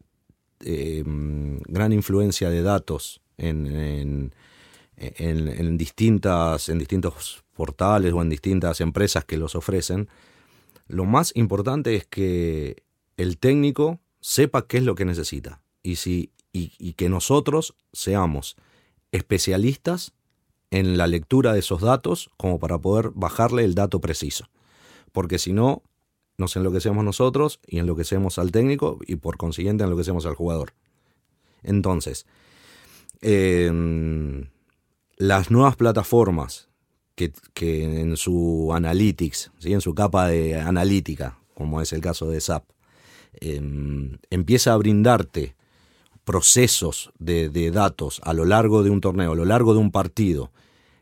em, 0.60 1.58
gran 1.68 1.92
influencia 1.92 2.50
de 2.50 2.62
datos 2.62 3.22
en, 3.38 4.32
distintas, 5.78 6.68
en 6.68 6.78
distintos 6.78 7.44
portales 7.54 8.12
o 8.12 8.22
en 8.22 8.28
distintas 8.28 8.80
empresas 8.80 9.24
que 9.24 9.38
los 9.38 9.54
ofrecen, 9.54 10.08
lo 10.88 11.04
más 11.04 11.32
importante 11.34 11.96
es 11.96 12.06
que 12.06 12.82
el 13.16 13.38
técnico 13.38 14.00
sepa 14.20 14.66
qué 14.66 14.78
es 14.78 14.84
lo 14.84 14.94
que 14.94 15.04
necesita 15.04 15.62
y, 15.82 15.96
si, 15.96 16.30
y, 16.52 16.92
que 16.94 17.08
nosotros 17.08 17.74
seamos 17.92 18.56
especialistas 19.12 20.12
en 20.70 20.96
la 20.96 21.06
lectura 21.06 21.52
de 21.52 21.60
esos 21.60 21.80
datos 21.80 22.30
como 22.36 22.58
para 22.58 22.78
poder 22.78 23.10
bajarle 23.14 23.64
el 23.64 23.74
dato 23.74 24.00
preciso. 24.00 24.48
Porque 25.12 25.38
si 25.38 25.52
no, 25.52 25.82
nos 26.38 26.56
enloquecemos 26.56 27.04
nosotros 27.04 27.60
y 27.66 27.78
enloquecemos 27.78 28.38
al 28.38 28.52
técnico 28.52 28.98
y 29.06 29.16
por 29.16 29.36
consiguiente 29.36 29.84
enloquecemos 29.84 30.26
al 30.26 30.34
jugador. 30.34 30.72
Entonces, 31.62 32.26
em, 33.20 34.48
las 35.16 35.50
nuevas 35.50 35.76
plataformas 35.76 36.68
que, 37.14 37.32
en 38.02 38.16
su 38.18 38.72
analytics, 38.74 39.50
en 39.64 39.80
su 39.80 39.94
capa 39.94 40.28
de 40.28 40.60
analítica, 40.60 41.38
como 41.54 41.80
es 41.80 41.92
el 41.94 42.02
caso 42.02 42.28
de 42.28 42.40
SAP, 42.40 42.64
em, 43.40 44.18
empieza 44.30 44.74
a 44.74 44.76
brindarte 44.76 45.56
procesos 46.24 47.12
de, 47.18 47.70
datos 47.70 48.20
a 48.24 48.34
lo 48.34 48.44
largo 48.44 48.82
de 48.82 48.90
un 48.90 49.00
torneo, 49.00 49.32
a 49.32 49.36
lo 49.36 49.44
largo 49.44 49.72
de 49.72 49.80
un 49.80 49.90
partido, 49.90 50.50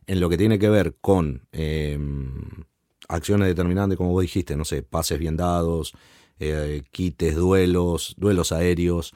en 0.06 0.20
lo 0.20 0.28
que 0.28 0.36
tiene 0.36 0.58
que 0.58 0.68
ver 0.68 0.94
con 1.00 1.48
em, 1.52 2.64
acciones 3.08 3.48
determinantes, 3.48 3.96
como 3.96 4.12
vos 4.12 4.22
dijiste, 4.22 4.56
no 4.56 4.64
sé, 4.64 4.82
pases 4.82 5.18
bien 5.18 5.36
dados, 5.36 5.92
eh, 6.38 6.82
quites, 6.90 7.36
duelos, 7.36 8.14
duelos 8.18 8.52
aéreos, 8.52 9.14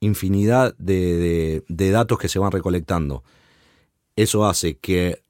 infinidad 0.00 0.74
de, 0.78 1.64
de 1.68 1.90
datos 1.90 2.18
que 2.18 2.28
se 2.28 2.38
van 2.38 2.52
recolectando. 2.52 3.22
Eso 4.16 4.44
hace 4.46 4.76
que 4.76 5.22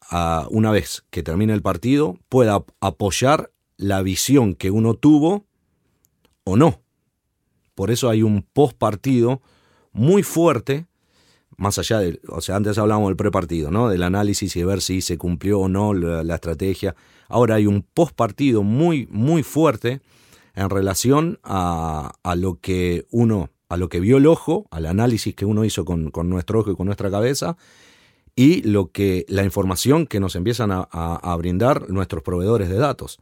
una 0.51 0.71
vez 0.71 1.05
que 1.11 1.23
termine 1.23 1.53
el 1.53 1.63
partido, 1.63 2.19
pueda 2.29 2.65
apoyar 2.81 3.51
la 3.77 4.03
visión 4.03 4.55
que 4.55 4.71
uno 4.71 4.95
tuvo 4.95 5.47
o 6.45 6.57
no. 6.57 6.83
Por 7.75 7.91
eso 7.91 8.11
hay 8.11 8.23
un 8.23 8.43
post 8.43 8.77
partido 8.77 9.41
muy 9.93 10.23
fuerte, 10.23 10.87
más 11.63 11.79
allá 11.79 12.01
de, 12.01 12.21
o 12.29 12.41
sea, 12.41 12.57
antes 12.57 12.77
hablábamos 12.77 13.09
del 13.09 13.17
prepartido, 13.17 13.71
¿no? 13.71 13.89
Del 13.89 14.03
análisis 14.03 14.55
y 14.57 14.61
de 14.61 14.67
ver 14.67 14.83
si 14.83 15.01
se 15.01 15.17
cumplió 15.17 15.61
o 15.61 15.69
no 15.69 15.95
la, 15.95 16.35
estrategia. 16.35 16.95
Ahora 17.29 17.55
hay 17.55 17.67
un 17.67 17.83
post 17.83 18.15
partido 18.15 18.63
muy, 18.63 19.09
muy 19.11 19.43
fuerte 19.43 20.01
en 20.55 20.69
relación 20.69 21.39
a, 21.43 22.13
a, 22.23 22.37
lo 22.37 22.61
que 22.61 23.07
uno, 23.11 23.51
a 23.69 23.77
lo 23.77 23.89
que 23.89 24.01
vio 24.01 24.19
el 24.19 24.27
ojo, 24.27 24.67
al 24.71 24.87
análisis 24.87 25.35
que 25.35 25.47
uno 25.47 25.65
hizo 25.65 25.85
con, 25.85 26.11
con 26.11 26.29
nuestro 26.29 26.61
ojo 26.61 26.73
y 26.73 26.77
con 26.77 26.87
nuestra 26.87 27.11
cabeza, 27.11 27.57
y 28.35 28.63
lo 28.63 28.91
que, 28.91 29.25
la 29.29 29.45
información 29.45 30.07
que 30.07 30.21
nos 30.21 30.37
empiezan 30.37 30.71
a, 30.73 31.37
brindar 31.37 31.91
nuestros 31.91 32.23
proveedores 32.23 32.69
de 32.69 32.77
datos. 32.77 33.19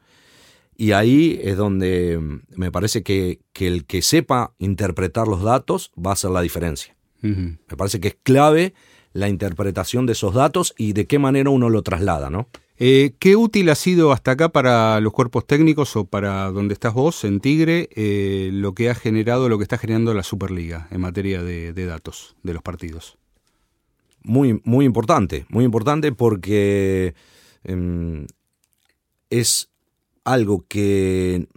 Y 0.76 0.92
ahí 0.92 1.38
es 1.42 1.57
donde 1.57 2.18
mm, 2.18 2.40
me 2.57 2.72
parece 2.72 3.03
que, 3.03 3.40
el 3.55 3.85
que 3.85 4.03
sepa 4.03 4.55
interpretar 4.59 5.29
los 5.29 5.42
datos 5.42 5.92
va 5.94 6.11
a 6.11 6.12
hacer 6.14 6.31
la 6.31 6.40
diferencia. 6.40 6.96
Me 7.23 7.77
parece 7.77 8.01
que 8.01 8.09
es 8.09 8.17
clave 8.23 8.75
la 9.13 9.29
interpretación 9.29 10.07
de 10.07 10.13
esos 10.13 10.35
datos 10.35 10.75
y 10.79 10.93
de 10.93 11.07
qué 11.07 11.19
manera 11.19 11.51
uno 11.51 11.69
lo 11.69 11.83
traslada, 11.83 12.31
¿no? 12.31 12.49
Eh, 12.77 13.13
¿Qué 13.19 13.37
útil 13.37 13.69
ha 13.69 13.75
sido 13.75 14.11
hasta 14.11 14.31
acá 14.31 14.49
para 14.49 15.01
los 15.01 15.13
cuerpos 15.13 15.47
técnicos 15.47 15.97
o 15.97 16.07
para 16.07 16.51
donde 16.51 16.73
estás 16.73 16.95
vos, 16.95 17.25
en 17.25 17.41
Tigre, 17.41 17.91
eh, 17.95 18.51
lo 18.53 18.73
que 18.73 18.89
ha 18.89 18.95
generado, 18.95 19.51
lo 19.51 19.59
que 19.59 19.65
está 19.65 19.77
generando 19.77 20.15
la 20.15 20.23
Superliga 20.23 20.89
en 20.91 21.03
materia 21.03 21.43
de 21.43 21.87
datos 21.87 22.37
de 22.43 22.55
los 22.55 22.63
partidos? 22.63 23.19
muy, 24.23 24.61
muy 24.65 24.85
importante, 24.85 25.47
muy 25.49 25.65
importante 25.65 26.13
porque 26.13 27.15
em, 27.65 28.27
es 29.31 29.71
algo 30.25 30.65
que 30.69 31.49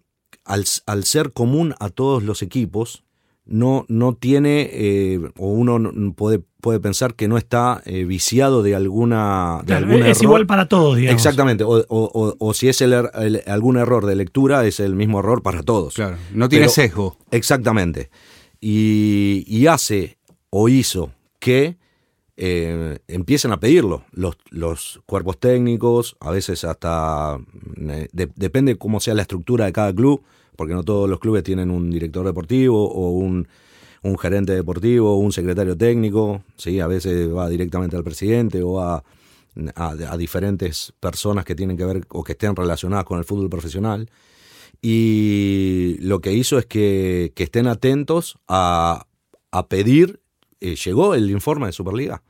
al, 0.45 1.03
ser 1.03 1.33
común 1.33 1.75
a 1.79 1.89
todos 1.89 2.23
los 2.23 2.41
equipos, 2.41 3.03
no, 3.45 3.85
no 3.89 4.13
tiene, 4.13 4.69
eh, 4.71 5.19
o 5.37 5.47
uno 5.47 6.13
puede, 6.15 6.39
puede 6.61 6.79
pensar 6.79 7.15
que 7.15 7.27
no 7.27 7.37
está 7.37 7.81
eh, 7.85 8.05
viciado 8.05 8.63
de 8.63 8.75
alguna. 8.75 9.61
De 9.65 10.09
es 10.09 10.21
igual 10.21 10.47
para 10.47 10.67
todos, 10.67 10.97
digamos. 10.97 11.19
Exactamente, 11.19 11.63
o, 11.65 12.53
si 12.53 12.69
es 12.69 12.81
er, 12.81 13.11
algún 13.47 13.77
error 13.77 14.05
de 14.05 14.15
lectura, 14.15 14.65
es 14.65 14.79
el 14.79 14.95
mismo 14.95 15.19
error 15.19 15.41
para 15.41 15.63
todos. 15.63 15.95
Claro, 15.95 16.17
no 16.33 16.49
tiene 16.49 16.69
sesgo. 16.69 17.17
Exactamente. 17.31 18.09
Y, 18.61 19.43
y 19.47 19.67
hace 19.67 20.17
o 20.49 20.69
hizo 20.69 21.11
que 21.39 21.77
eh, 22.35 22.97
empiezan 23.07 23.51
a 23.51 23.59
pedirlo 23.59 24.05
los, 24.11 24.37
los, 24.49 25.01
cuerpos 25.05 25.39
técnicos, 25.39 26.17
a 26.19 26.31
veces 26.31 26.63
hasta 26.63 27.37
eh, 27.79 28.07
depende 28.13 28.75
cómo 28.77 28.99
sea 28.99 29.13
la 29.13 29.21
estructura 29.21 29.65
de 29.65 29.73
cada 29.73 29.93
club, 29.93 30.23
porque 30.55 30.73
no 30.73 30.83
todos 30.83 31.09
los 31.09 31.19
clubes 31.19 31.43
tienen 31.43 31.71
un 31.71 31.89
director 31.89 32.25
deportivo 32.25 32.89
o 32.89 33.11
un, 33.11 33.47
un 34.03 34.17
gerente 34.17 34.53
deportivo 34.53 35.13
o 35.13 35.17
un 35.17 35.31
secretario 35.31 35.77
técnico, 35.77 36.43
¿sí? 36.57 36.79
a 36.79 36.87
veces 36.87 37.33
va 37.33 37.49
directamente 37.49 37.95
al 37.95 38.03
presidente 38.03 38.61
o 38.61 38.73
va 38.73 39.03
a, 39.75 40.17
diferentes 40.17 40.93
personas 40.99 41.45
que 41.45 41.55
tienen 41.55 41.77
que 41.77 41.85
ver 41.85 42.05
o 42.09 42.23
que 42.23 42.33
estén 42.33 42.55
relacionadas 42.55 43.05
con 43.05 43.19
el 43.19 43.25
fútbol 43.25 43.49
profesional. 43.49 44.09
Y 44.81 45.97
lo 46.01 46.19
que 46.19 46.33
hizo 46.33 46.57
es 46.57 46.65
que, 46.65 47.31
estén 47.35 47.67
atentos 47.67 48.37
a, 48.47 49.05
pedir. 49.69 50.19
Eh, 50.59 50.75
¿Llegó 50.75 51.13
el 51.13 51.29
informe 51.29 51.67
de 51.67 51.71
Superliga? 51.71 52.23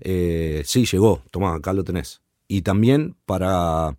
Eh, 0.00 0.62
sí, 0.64 0.86
llegó. 0.86 1.22
Tomá, 1.30 1.54
acá 1.54 1.72
lo 1.72 1.84
tenés. 1.84 2.20
Y 2.48 2.62
también 2.62 3.16
para 3.26 3.96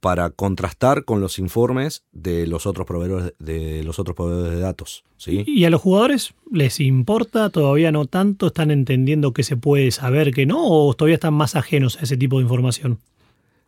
para 0.00 0.30
contrastar 0.30 1.04
con 1.04 1.20
los 1.20 1.38
informes 1.38 2.04
de 2.12 2.46
los 2.46 2.66
otros 2.66 2.86
proveedores 2.86 3.34
de 3.38 3.82
los 3.82 3.98
otros 3.98 4.16
proveedores 4.16 4.54
de 4.54 4.60
datos. 4.60 5.04
¿sí? 5.16 5.44
¿Y 5.46 5.64
a 5.64 5.70
los 5.70 5.80
jugadores 5.80 6.34
les 6.52 6.80
importa? 6.80 7.50
¿Todavía 7.50 7.90
no 7.90 8.06
tanto? 8.06 8.48
¿Están 8.48 8.70
entendiendo 8.70 9.32
qué 9.32 9.42
se 9.42 9.56
puede 9.56 9.90
saber, 9.90 10.32
qué 10.32 10.46
no? 10.46 10.64
¿O 10.64 10.94
todavía 10.94 11.14
están 11.14 11.34
más 11.34 11.56
ajenos 11.56 11.96
a 11.96 12.02
ese 12.02 12.16
tipo 12.16 12.38
de 12.38 12.44
información? 12.44 12.98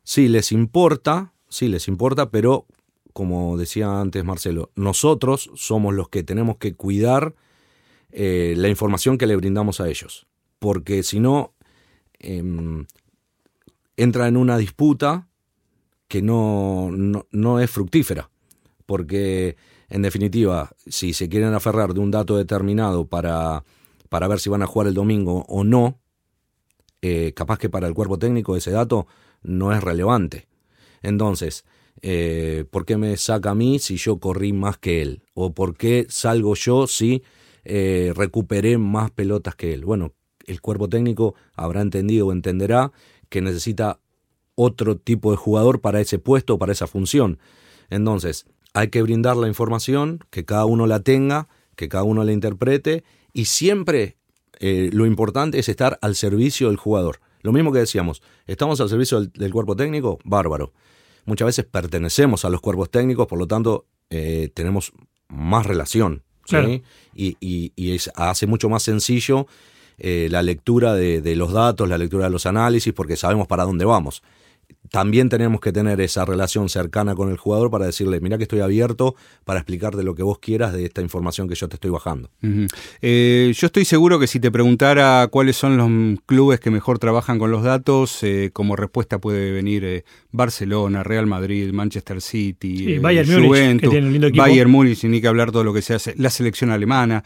Sí, 0.05 0.29
les 0.29 0.53
importa, 0.53 1.33
sí, 1.49 1.69
les 1.69 1.89
importa, 1.89 2.31
pero 2.31 2.67
como 3.13 3.57
decía 3.57 4.01
antes 4.01 4.25
Marcelo, 4.25 4.71
nosotros 4.77 5.51
somos 5.55 5.95
los 5.95 6.09
que 6.09 6.23
tenemos 6.23 6.59
que 6.59 6.75
cuidar 6.75 7.35
eh, 8.13 8.55
la 8.57 8.69
información 8.69 9.19
que 9.19 9.27
le 9.27 9.37
brindamos 9.37 9.81
a 9.81 9.89
ellos. 9.89 10.27
Porque 10.59 11.03
si 11.03 11.21
no, 11.21 11.53
em, 12.19 12.87
entra 13.97 14.29
en 14.29 14.37
una 14.37 14.59
disputa 14.59 15.29
que 16.11 16.23
no, 16.23 16.91
no, 16.91 17.61
es 17.61 17.71
fructífera, 17.71 18.31
porque 18.85 19.57
en 19.89 20.03
definitiva, 20.03 20.73
si 20.85 21.13
se 21.13 21.29
quieren 21.29 21.55
aferrar 21.55 21.95
de 21.95 22.01
un 22.01 22.11
dato 22.11 22.37
determinado 22.37 23.07
para, 23.07 23.63
para 24.09 24.27
ver 24.27 24.41
si 24.41 24.51
van 24.51 24.65
a 24.65 24.67
jugar 24.67 24.89
el 24.89 24.95
domingo 24.95 25.45
o 25.49 25.63
no, 25.63 26.01
eh, 27.01 27.33
capaz 27.37 27.59
que 27.59 27.71
para 27.71 27.87
el 27.87 27.95
cuerpo 27.95 28.19
técnico 28.19 28.57
ese 28.57 28.73
dato 28.73 29.07
no 29.45 29.73
es 29.73 29.85
relevante. 29.85 30.49
Entonces, 31.01 31.65
eh, 32.03 32.65
¿por 32.69 32.85
qué 32.87 32.97
me 32.97 33.17
saca 33.17 33.51
a 33.51 33.55
mí 33.55 33.79
si 33.79 33.97
yo 33.97 34.19
corrí 34.19 34.53
más 34.53 34.79
que 34.79 35.03
él? 35.03 35.23
¿O 35.33 35.55
por 35.55 35.77
qué 35.77 36.07
salgo 36.09 36.57
yo 36.57 36.89
si 36.89 37.23
eh, 37.63 38.13
recuperé 38.17 38.79
más 38.79 39.13
pelotas 39.13 39.55
que 39.55 39.73
él? 39.75 39.85
Bueno, 39.85 40.13
el 40.45 40.61
cuerpo 40.61 40.89
técnico 40.89 41.37
habrá 41.55 41.83
entendido 41.83 42.27
o 42.27 42.33
entenderá 42.33 42.91
que 43.29 43.43
necesita 43.43 44.01
otro 44.55 44.97
tipo 44.97 45.31
de 45.31 45.37
jugador 45.37 45.81
para 45.81 46.01
ese 46.01 46.19
puesto 46.19 46.59
para 46.59 46.73
esa 46.73 46.87
función. 46.87 47.39
Entonces, 47.89 48.47
hay 48.75 48.89
que 48.89 49.03
brindar 49.03 49.37
la 49.37 49.49
información, 49.49 50.21
que 50.31 50.45
cada 50.45 50.65
uno 50.65 50.87
la 50.87 51.01
tenga, 51.01 51.49
que 51.77 51.89
cada 51.89 52.05
uno 52.05 52.25
la 52.25 52.33
interprete 52.33 53.05
y 53.33 53.47
siempre 53.47 54.17
eh, 54.59 54.91
lo 54.93 55.07
importante 55.07 55.59
es 55.59 55.69
estar 55.69 55.99
al 56.03 56.15
servicio 56.15 56.69
del 56.69 56.77
jugador. 56.77 57.21
Lo 57.43 57.53
mismo 57.53 57.73
que 57.73 57.79
decíamos, 57.79 58.23
estamos 58.47 58.81
al 58.81 58.89
servicio 58.89 59.23
del, 59.23 59.53
cuerpo 59.53 59.75
técnico, 59.75 60.19
bárbaro. 60.25 60.73
Muchas 61.25 61.47
veces 61.47 61.65
pertenecemos 61.65 62.45
a 62.45 62.51
los 62.51 62.61
cuerpos 62.61 62.91
técnicos, 62.91 63.27
por 63.27 63.39
lo 63.39 63.47
tanto 63.47 63.87
eh, 64.11 64.51
tenemos 64.55 64.93
más 65.29 65.67
relación. 65.67 66.23
Y, 67.15 67.37
hace 68.17 68.47
mucho 68.49 68.69
más 68.69 68.83
sencillo 68.83 69.47
eh, 69.99 70.29
la 70.31 70.43
lectura 70.43 70.95
de 70.95 71.37
los 71.37 71.53
datos, 71.53 71.89
la 71.89 71.97
lectura 71.97 72.25
de 72.25 72.31
los 72.31 72.45
análisis, 72.45 72.93
porque 72.93 73.17
sabemos 73.17 73.47
para 73.47 73.65
dónde 73.65 73.85
vamos 73.85 74.23
también 74.91 75.29
tenemos 75.29 75.61
que 75.61 75.73
tener 75.73 76.01
esa 76.01 76.25
relación 76.25 76.69
cercana 76.69 77.15
con 77.15 77.31
el 77.31 77.37
jugador 77.37 77.71
para 77.71 77.87
decirle, 77.87 78.21
mira 78.21 78.39
que 78.39 78.45
estoy 78.45 78.61
abierto 78.61 79.15
para 79.45 79.61
explicarte 79.61 80.03
lo 80.03 80.15
que 80.15 80.23
vos 80.23 80.39
quieras 80.39 80.73
de 80.73 80.85
esta 80.85 81.01
información 81.01 81.49
que 81.49 81.55
yo 81.55 81.69
te 81.69 81.77
estoy 81.77 81.91
bajando. 81.91 82.31
Eh, 83.01 83.53
yo 83.55 83.67
estoy 83.67 83.85
seguro 83.85 84.19
que 84.19 84.27
si 84.27 84.41
te 84.41 84.51
preguntara 84.51 85.29
cuáles 85.31 85.57
son 85.57 85.77
los 85.77 86.21
clubes 86.27 86.61
que 86.61 86.71
mejor 86.71 86.99
trabajan 86.99 87.39
con 87.39 87.51
los 87.51 87.63
datos, 87.63 88.23
eh, 88.23 88.51
como 88.53 88.75
respuesta 88.75 89.19
puede 89.19 89.53
venir 89.53 89.85
eh, 89.85 90.05
Barcelona, 90.33 91.05
Real 91.05 91.27
Madrid, 91.27 91.73
Manchester 91.73 92.21
City, 92.21 92.99
Bayern 92.99 93.31
Múnich, 93.31 93.81
que 93.81 93.89
tiene 93.89 94.07
un 94.07 94.13
lindo 94.13 94.27
equipo. 94.27 94.43
Bayern 94.43 94.71
Múnich, 94.71 95.05
ni 95.05 95.21
que 95.21 95.29
hablar 95.29 95.53
todo 95.53 95.63
lo 95.63 95.73
que 95.73 95.83
se 95.83 95.95
hace, 95.95 96.15
la 96.17 96.31
selección 96.31 96.71
alemana. 96.71 97.23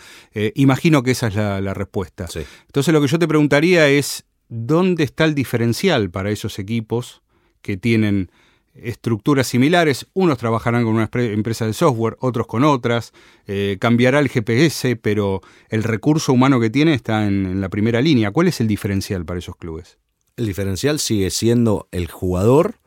imagino 0.54 1.02
que 1.02 1.12
esa 1.12 1.28
es 1.28 1.34
la, 1.34 1.74
respuesta. 1.74 2.26
Entonces 2.66 2.92
lo 2.92 3.00
que 3.00 3.08
yo 3.08 3.18
te 3.18 3.26
preguntaría 3.26 3.88
es, 3.88 4.26
¿dónde 4.48 5.02
está 5.02 5.24
el 5.24 5.34
diferencial 5.34 6.10
para 6.10 6.30
esos 6.30 6.58
equipos? 6.58 7.23
Que 7.64 7.78
tienen 7.78 8.30
estructuras 8.74 9.46
similares, 9.46 10.06
unos 10.12 10.36
trabajarán 10.36 10.84
con 10.84 10.94
una 10.94 11.08
empresa 11.14 11.66
de 11.66 11.72
software, 11.72 12.16
otros 12.20 12.46
con 12.46 12.62
otras, 12.62 13.12
eh, 13.46 13.78
cambiará 13.80 14.18
el 14.18 14.28
GPS, 14.28 14.96
pero 14.96 15.40
el 15.70 15.82
recurso 15.82 16.32
humano 16.32 16.60
que 16.60 16.68
tiene 16.68 16.92
está 16.92 17.26
en, 17.26 17.60
la 17.60 17.70
primera 17.70 18.02
línea. 18.02 18.32
¿Cuál 18.32 18.48
es 18.48 18.60
el 18.60 18.66
diferencial 18.66 19.24
para 19.24 19.38
esos 19.38 19.56
clubes? 19.56 19.98
El 20.36 20.46
diferencial 20.46 20.98
sigue 20.98 21.30
siendo 21.30 21.88
el 21.90 22.10
jugador 22.10 22.80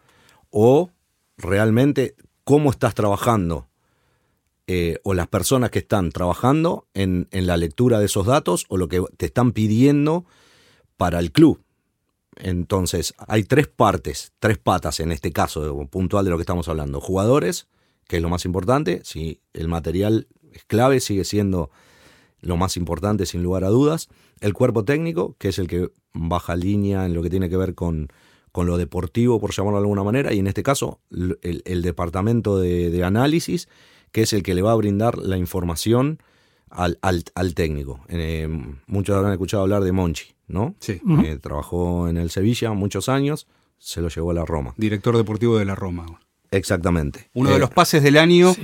o 0.52 0.92
realmente 1.38 2.16
cómo 2.44 2.70
estás 2.70 2.94
trabajando 2.94 3.68
eh, 4.68 5.00
o 5.04 5.16
las 5.16 5.28
personas 5.28 5.72
que 5.72 5.80
están 5.80 6.12
trabajando 6.12 6.88
en 6.94 7.28
la 7.32 7.58
lectura 7.58 8.00
de 8.00 8.06
esos 8.06 8.28
datos 8.28 8.66
o 8.70 8.78
lo 8.78 8.90
que 8.90 9.02
te 9.16 9.26
están 9.26 9.54
pidiendo 9.54 10.26
para 10.98 11.20
el 11.20 11.32
club. 11.32 11.62
Entonces, 12.39 13.13
hay 13.28 13.43
tres 13.43 13.67
partes, 13.67 14.34
tres 14.39 14.58
patas 14.58 15.00
en 15.00 15.12
este 15.12 15.32
caso 15.32 15.86
puntual 15.88 16.26
de 16.26 16.32
lo 16.32 16.38
que 16.38 16.43
estamos 16.43 16.67
hablando. 16.67 17.02
Jugadores, 17.02 17.67
que 18.08 18.17
es 18.17 18.21
lo 18.21 18.30
más 18.30 18.45
importante, 18.45 19.02
si 19.04 19.41
el 19.54 19.67
material 19.67 20.28
es 20.54 20.63
clave, 20.65 21.00
sigue 21.00 21.23
siendo 21.23 21.71
lo 22.39 22.58
más 22.58 22.78
importante 22.78 23.26
sin 23.26 23.43
lugar 23.43 23.63
a 23.63 23.69
dudas. 23.69 24.10
El 24.39 24.54
cuerpo 24.54 24.86
técnico, 24.86 25.36
que 25.39 25.50
es 25.50 25.60
el 25.60 25.67
que 25.67 25.89
baja 26.13 26.56
línea 26.56 27.06
en 27.06 27.13
lo 27.13 27.23
que 27.23 27.30
tiene 27.30 27.50
que 27.50 27.58
ver 27.58 27.76
con, 27.76 28.10
con 28.52 28.67
lo 28.67 28.78
deportivo, 28.78 29.39
por 29.39 29.54
llamarlo 29.54 29.80
de 29.80 29.84
alguna 29.84 30.04
manera, 30.04 30.34
y 30.34 30.39
en 30.39 30.47
este 30.47 30.63
caso 30.63 31.00
el, 31.12 31.82
departamento 31.82 32.60
de, 32.60 33.04
análisis, 33.04 33.67
que 34.12 34.21
es 34.21 34.34
el 34.34 34.43
que 34.43 34.56
le 34.56 34.62
va 34.62 34.71
a 34.71 34.76
brindar 34.76 35.17
la 35.17 35.38
información 35.38 36.19
al, 36.69 37.00
al, 37.02 37.54
técnico. 37.56 38.02
Eh, 38.10 38.47
muchos 38.88 39.15
habrán 39.15 39.32
escuchado 39.32 39.63
hablar 39.63 39.84
de 39.84 39.91
Monchi. 39.91 40.37
¿No? 40.47 40.75
Sí. 40.79 41.01
Eh, 41.23 41.38
trabajó 41.41 42.07
en 42.07 42.17
el 42.17 42.29
Sevilla 42.29 42.71
muchos 42.73 43.10
años, 43.10 43.47
se 43.77 44.01
lo 44.01 44.10
llevó 44.10 44.31
a 44.31 44.33
la 44.33 44.45
Roma. 44.45 44.73
Director 44.77 45.15
deportivo 45.15 45.57
de 45.57 45.65
la 45.65 45.75
Roma. 45.75 46.05
Exactamente. 46.51 47.29
Uno 47.33 47.49
de 47.49 47.57
eh, 47.57 47.60
los 47.60 47.69
pases 47.69 48.01
del 48.01 48.17
año, 48.17 48.55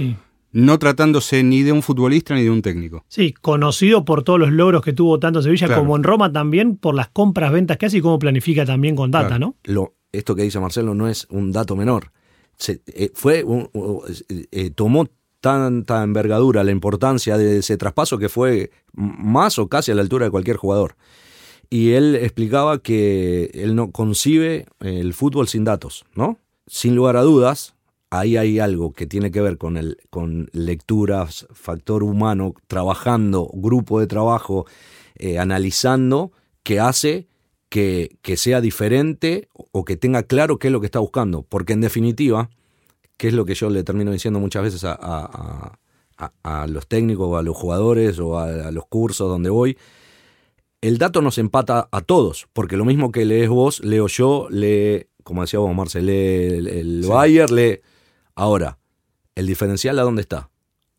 no 0.51 0.79
tratándose 0.79 1.43
ni 1.43 1.63
de 1.63 1.71
un 1.71 1.81
futbolista 1.81 2.33
ni 2.33 2.43
de 2.43 2.49
un 2.49 2.61
técnico. 2.61 3.03
Sí, 3.09 3.33
conocido 3.33 4.05
por 4.05 4.23
todos 4.23 4.39
los 4.39 4.51
logros 4.51 4.81
que 4.81 4.93
tuvo 4.93 5.19
tanto 5.19 5.39
en 5.39 5.43
Sevilla 5.43 5.75
como 5.75 5.95
en 5.95 6.03
Roma 6.03 6.31
también, 6.31 6.77
por 6.77 6.95
las 6.95 7.09
compras, 7.09 7.51
ventas 7.51 7.77
que 7.77 7.87
hace 7.87 7.97
y 7.97 8.01
cómo 8.01 8.19
planifica 8.19 8.65
también 8.65 8.95
con 8.95 9.11
data, 9.11 9.37
¿no? 9.37 9.55
Lo, 9.63 9.93
esto 10.11 10.35
que 10.35 10.43
dice 10.43 10.59
Marcelo 10.59 10.95
no 10.95 11.09
es 11.09 11.27
un 11.29 11.51
dato 11.51 11.75
menor. 11.75 12.11
Se, 12.55 12.81
eh, 12.87 13.11
fue 13.13 13.43
tomó 14.75 15.07
tanta 15.41 16.03
envergadura 16.03 16.63
la 16.63 16.71
importancia 16.71 17.37
de 17.37 17.57
ese 17.57 17.75
traspaso 17.75 18.17
que 18.17 18.29
fue 18.29 18.71
más 18.93 19.59
o 19.59 19.67
casi 19.67 19.91
a 19.91 19.95
la 19.95 20.01
altura 20.01 20.25
de 20.25 20.31
cualquier 20.31 20.55
jugador 20.55 20.95
y 21.73 21.93
él 21.93 22.13
explicaba 22.13 22.77
que 22.77 23.49
él 23.55 23.73
no 23.73 23.89
concibe 23.89 24.67
el 24.79 25.11
fútbol 25.15 25.47
sin 25.47 25.63
datos, 25.63 26.05
¿no? 26.13 26.37
Sin 26.67 26.95
lugar 26.95 27.17
a 27.17 27.23
dudas, 27.23 27.73
ahí 28.11 28.37
hay 28.37 28.59
algo 28.59 28.93
que 28.93 29.07
tiene 29.07 29.31
que 29.31 29.41
ver 29.41 29.57
con, 29.57 29.77
el, 29.77 29.97
con 30.11 30.51
lecturas, 30.53 31.47
factor 31.51 32.03
humano, 32.03 32.53
trabajando, 32.67 33.49
grupo 33.51 33.99
de 33.99 34.05
trabajo, 34.05 34.67
eh, 35.15 35.39
analizando, 35.39 36.31
que 36.61 36.79
hace 36.79 37.27
que, 37.69 38.17
que, 38.21 38.37
sea 38.37 38.61
diferente 38.61 39.49
o 39.71 39.83
que 39.83 39.97
tenga 39.97 40.21
claro 40.21 40.59
qué 40.59 40.67
es 40.67 40.71
lo 40.71 40.79
que 40.79 40.85
está 40.85 40.99
buscando. 40.99 41.41
Porque 41.41 41.73
en 41.73 41.81
definitiva, 41.81 42.51
que 43.17 43.29
es 43.29 43.33
lo 43.33 43.45
que 43.45 43.55
yo 43.55 43.71
le 43.71 43.83
termino 43.83 44.11
diciendo 44.11 44.39
muchas 44.39 44.61
veces 44.61 44.83
a, 44.83 44.95
a, 45.01 45.79
a, 46.43 46.67
los 46.67 46.85
técnicos 46.85 47.35
a 47.35 47.41
los 47.41 47.57
jugadores 47.57 48.19
o 48.19 48.37
a 48.37 48.69
los 48.69 48.85
cursos 48.85 49.27
donde 49.27 49.49
voy, 49.49 49.75
el 50.83 50.97
dato 50.97 51.21
nos 51.21 51.37
empata 51.37 51.87
a 51.93 52.01
todos, 52.01 52.49
porque 52.51 52.75
lo 52.75 52.83
mismo 52.83 53.13
que 53.13 53.23
lees 53.23 53.47
vos, 53.47 53.79
leo 53.85 54.07
yo, 54.07 54.47
lee, 54.49 55.07
como 55.23 55.41
decía 55.41 55.59
vos, 55.59 55.73
Marcel, 55.73 56.07
lee 56.07 56.57
el, 56.77 57.05
Bayer, 57.07 57.49
lee. 57.51 57.79
Ahora, 58.35 58.79
¿el 59.33 59.47
diferencial 59.47 59.97
a 59.97 60.01
dónde 60.03 60.23
está? 60.23 60.49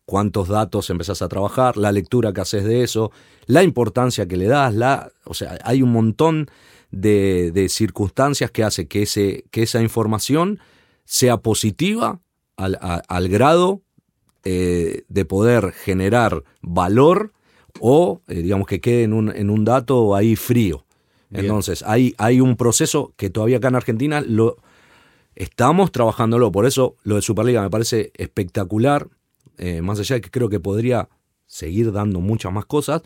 ¿Cuántos 0.05 0.47
datos 0.47 0.89
empezás 0.89 1.21
a 1.21 1.27
trabajar? 1.27 1.77
La 1.77 1.91
lectura 1.91 2.33
que 2.33 2.41
haces 2.41 2.63
de 2.63 2.81
eso, 2.81 3.11
la 3.45 3.61
importancia 3.61 4.27
que 4.27 4.37
le 4.37 4.47
das, 4.47 4.73
la, 4.73 5.11
o 5.23 5.35
sea, 5.35 5.59
hay 5.63 5.83
un 5.83 5.91
montón 5.91 6.49
de, 6.89 7.67
circunstancias 7.69 8.49
que 8.49 8.63
hace 8.63 8.87
que, 8.87 9.03
ese, 9.03 9.45
que 9.51 9.61
esa 9.61 9.83
información 9.83 10.57
sea 11.03 11.37
positiva 11.37 12.21
al, 12.57 13.29
grado 13.29 13.83
eh, 14.45 15.03
de 15.09 15.25
poder 15.25 15.73
generar 15.73 16.43
valor 16.63 17.34
o 17.79 18.21
eh, 18.27 18.35
digamos 18.41 18.67
que 18.67 18.79
quede 18.79 19.03
en 19.03 19.13
un, 19.13 19.35
en 19.35 19.49
un 19.49 19.65
dato 19.65 20.15
ahí 20.15 20.35
frío. 20.35 20.85
Entonces, 21.31 21.83
hay, 21.85 22.15
hay 22.17 22.39
un 22.39 22.55
proceso 22.55 23.13
que 23.17 23.29
todavía 23.29 23.57
acá 23.57 23.67
en 23.67 23.75
Argentina 23.75 24.23
lo 24.25 24.57
estamos 25.35 25.91
trabajándolo. 25.91 26.51
Por 26.51 26.65
eso 26.65 26.95
lo 27.03 27.15
de 27.15 27.21
Superliga 27.21 27.61
me 27.61 27.69
parece 27.69 28.11
espectacular, 28.15 29.07
eh, 29.57 29.81
más 29.81 29.99
allá 29.99 30.15
de 30.15 30.21
que 30.21 30.29
creo 30.29 30.49
que 30.49 30.59
podría 30.59 31.09
seguir 31.45 31.91
dando 31.91 32.21
muchas 32.21 32.51
más 32.51 32.65
cosas, 32.65 33.01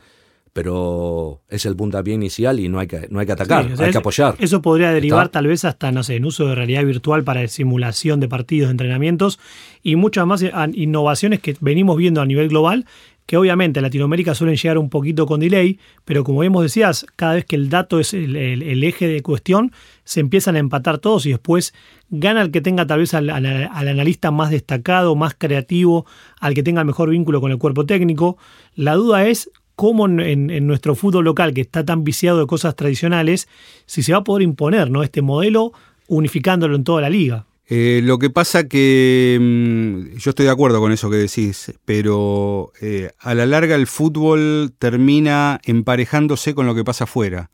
pero 0.54 1.42
es 1.50 1.66
el 1.66 1.76
puntapié 1.76 2.14
inicial 2.14 2.60
y 2.60 2.70
no 2.70 2.80
hay 2.80 2.88
que, 2.88 3.08
no 3.10 3.20
hay 3.20 3.26
que 3.26 3.34
atacar, 3.34 3.66
Sí, 3.66 3.74
o 3.74 3.78
sea, 3.78 3.86
hay 3.86 3.92
que 3.92 3.98
apoyar. 3.98 4.36
Eso 4.40 4.62
podría 4.62 4.92
derivar 4.92 5.26
¿Está? 5.26 5.40
tal 5.40 5.48
vez 5.48 5.66
hasta, 5.66 5.92
no 5.92 6.04
sé, 6.04 6.16
en 6.16 6.26
uso 6.26 6.48
de 6.48 6.56
realidad 6.56 6.84
virtual 6.86 7.24
para 7.24 7.48
simulación 7.48 8.20
de 8.20 8.28
partidos, 8.28 8.70
de 8.70 8.72
entrenamientos 8.72 9.40
y 9.84 9.96
muchas 9.96 10.26
más 10.26 10.42
eh, 10.42 10.52
innovaciones 10.74 11.40
que 11.40 11.56
venimos 11.60 11.98
viendo 11.98 12.22
a 12.22 12.26
nivel 12.26 12.50
global, 12.50 12.86
que 13.30 13.38
obviamente 13.38 13.78
en 13.78 13.84
Latinoamérica 13.84 14.34
suelen 14.34 14.56
llegar 14.56 14.80
un 14.80 14.90
poquito 14.90 15.28
con 15.28 15.40
delay, 15.40 15.78
pero 16.04 16.24
como 16.24 16.40
bien 16.40 16.52
vos 16.52 16.64
decías, 16.64 17.06
cada 17.16 17.36
vez 17.36 17.46
que 17.46 17.56
el 17.56 17.70
dato 17.70 18.00
es 18.00 18.16
el, 18.16 18.36
eje 18.84 19.08
de 19.08 19.22
cuestión, 19.22 19.72
se 20.04 20.20
empiezan 20.20 20.56
a 20.56 20.60
empatar 20.60 20.98
todos 20.98 21.28
y 21.28 21.30
después 21.30 21.76
gana 22.10 22.42
el 22.42 22.50
que 22.50 22.60
tenga 22.62 22.88
tal 22.88 23.02
vez 23.02 23.14
al, 23.14 23.30
al- 23.30 23.46
al 23.46 23.88
analista 23.88 24.32
más 24.32 24.50
destacado, 24.50 25.16
más 25.16 25.36
creativo, 25.38 26.08
al 26.40 26.56
que 26.56 26.64
tenga 26.64 26.82
el 26.82 26.88
mejor 26.88 27.12
vínculo 27.12 27.40
con 27.40 27.52
el 27.52 27.60
cuerpo 27.60 27.86
técnico. 27.86 28.40
La 28.74 28.96
duda 28.96 29.28
es 29.28 29.52
cómo 29.76 30.08
en, 30.08 30.20
en- 30.22 30.50
en 30.50 30.66
nuestro 30.66 30.96
fútbol 30.96 31.26
local, 31.26 31.54
que 31.54 31.62
está 31.62 31.86
tan 31.86 32.04
viciado 32.04 32.40
de 32.40 32.48
cosas 32.48 32.76
tradicionales, 32.76 33.48
si 33.86 34.02
se 34.02 34.12
va 34.12 34.18
a 34.18 34.24
poder 34.24 34.42
imponer 34.42 34.90
¿no? 34.90 35.04
este 35.04 35.22
modelo 35.22 35.72
unificándolo 36.08 36.76
en 36.76 36.84
toda 36.84 37.02
la 37.02 37.12
liga. 37.12 37.46
Eh, 37.72 38.02
lo 38.04 38.18
que 38.18 38.32
pasa 38.32 38.68
que 38.68 39.38
mm, 39.40 40.18
yo 40.18 40.32
estoy 40.32 40.46
de 40.46 40.52
acuerdo 40.52 40.80
con 40.80 40.92
eso 40.92 41.10
que 41.10 41.18
decís, 41.18 41.72
pero 41.86 42.74
eh, 42.82 43.12
a 43.20 43.36
la 43.36 43.46
larga 43.46 43.76
el 43.76 43.86
fútbol 43.86 44.74
termina 44.80 45.60
emparejándose 45.64 46.56
con 46.56 46.66
lo 46.66 46.74
que 46.74 46.84
pasa 46.84 47.04
afuera. 47.04 47.52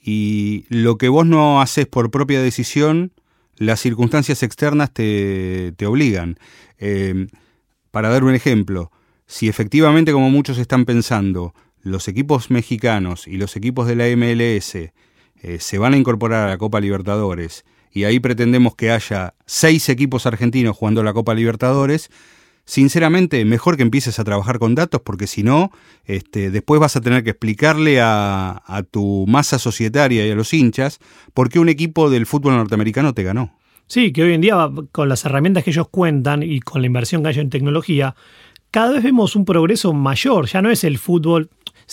Y 0.00 0.66
lo 0.68 0.98
que 0.98 1.08
vos 1.08 1.26
no 1.26 1.60
haces 1.60 1.86
por 1.86 2.12
propia 2.12 2.40
decisión, 2.40 3.12
las 3.56 3.80
circunstancias 3.80 4.44
externas 4.44 4.92
te, 4.92 5.72
te 5.76 5.86
obligan. 5.86 6.38
Eh, 6.78 7.26
para 7.90 8.08
dar 8.10 8.22
un 8.22 8.34
ejemplo, 8.34 8.92
si 9.26 9.48
efectivamente, 9.48 10.12
como 10.12 10.30
muchos 10.30 10.58
están 10.58 10.84
pensando, 10.84 11.54
los 11.82 12.06
equipos 12.06 12.50
mexicanos 12.50 13.26
y 13.26 13.36
los 13.36 13.56
equipos 13.56 13.88
de 13.88 13.96
la 13.96 14.06
MLS 14.16 14.74
eh, 14.76 14.92
se 15.58 15.78
van 15.78 15.94
a 15.94 15.96
incorporar 15.96 16.46
a 16.46 16.50
la 16.50 16.58
Copa 16.58 16.80
Libertadores 16.80 17.64
y 17.96 18.04
ahí 18.04 18.20
pretendemos 18.20 18.76
que 18.76 18.90
haya 18.90 19.32
seis 19.46 19.88
equipos 19.88 20.26
argentinos 20.26 20.76
jugando 20.76 21.02
la 21.02 21.14
Copa 21.14 21.32
Libertadores, 21.32 22.10
sinceramente 22.66 23.42
mejor 23.46 23.78
que 23.78 23.84
empieces 23.84 24.18
a 24.18 24.24
trabajar 24.24 24.58
con 24.58 24.74
datos 24.74 25.00
porque 25.02 25.26
si 25.26 25.42
no, 25.42 25.70
este, 26.04 26.50
después 26.50 26.78
vas 26.78 26.94
a 26.96 27.00
tener 27.00 27.24
que 27.24 27.30
explicarle 27.30 28.02
a, 28.02 28.84
tu 28.90 29.24
masa 29.26 29.58
societaria 29.58 30.26
y 30.26 30.30
a 30.30 30.34
los 30.34 30.52
hinchas 30.52 30.98
por 31.32 31.48
qué 31.48 31.58
un 31.58 31.70
equipo 31.70 32.10
del 32.10 32.26
fútbol 32.26 32.56
norteamericano 32.56 33.14
te 33.14 33.22
ganó. 33.22 33.56
Sí, 33.86 34.12
que 34.12 34.24
hoy 34.24 34.34
en 34.34 34.42
día, 34.42 34.68
con 34.92 35.08
las 35.08 35.24
herramientas 35.24 35.64
que 35.64 35.70
ellos 35.70 35.88
cuentan 35.88 36.42
y 36.42 36.60
con 36.60 36.82
la 36.82 36.88
inversión 36.88 37.22
que 37.22 37.30
hay 37.30 37.38
en 37.38 37.48
tecnología, 37.48 38.14
cada 38.70 38.92
vez 38.92 39.04
vemos 39.04 39.34
un 39.36 39.46
progreso 39.46 39.94
mayor. 39.94 40.48
Ya 40.48 40.60
no 40.60 40.68
es 40.68 40.84
el 40.84 40.98
fútbol, 40.98 41.48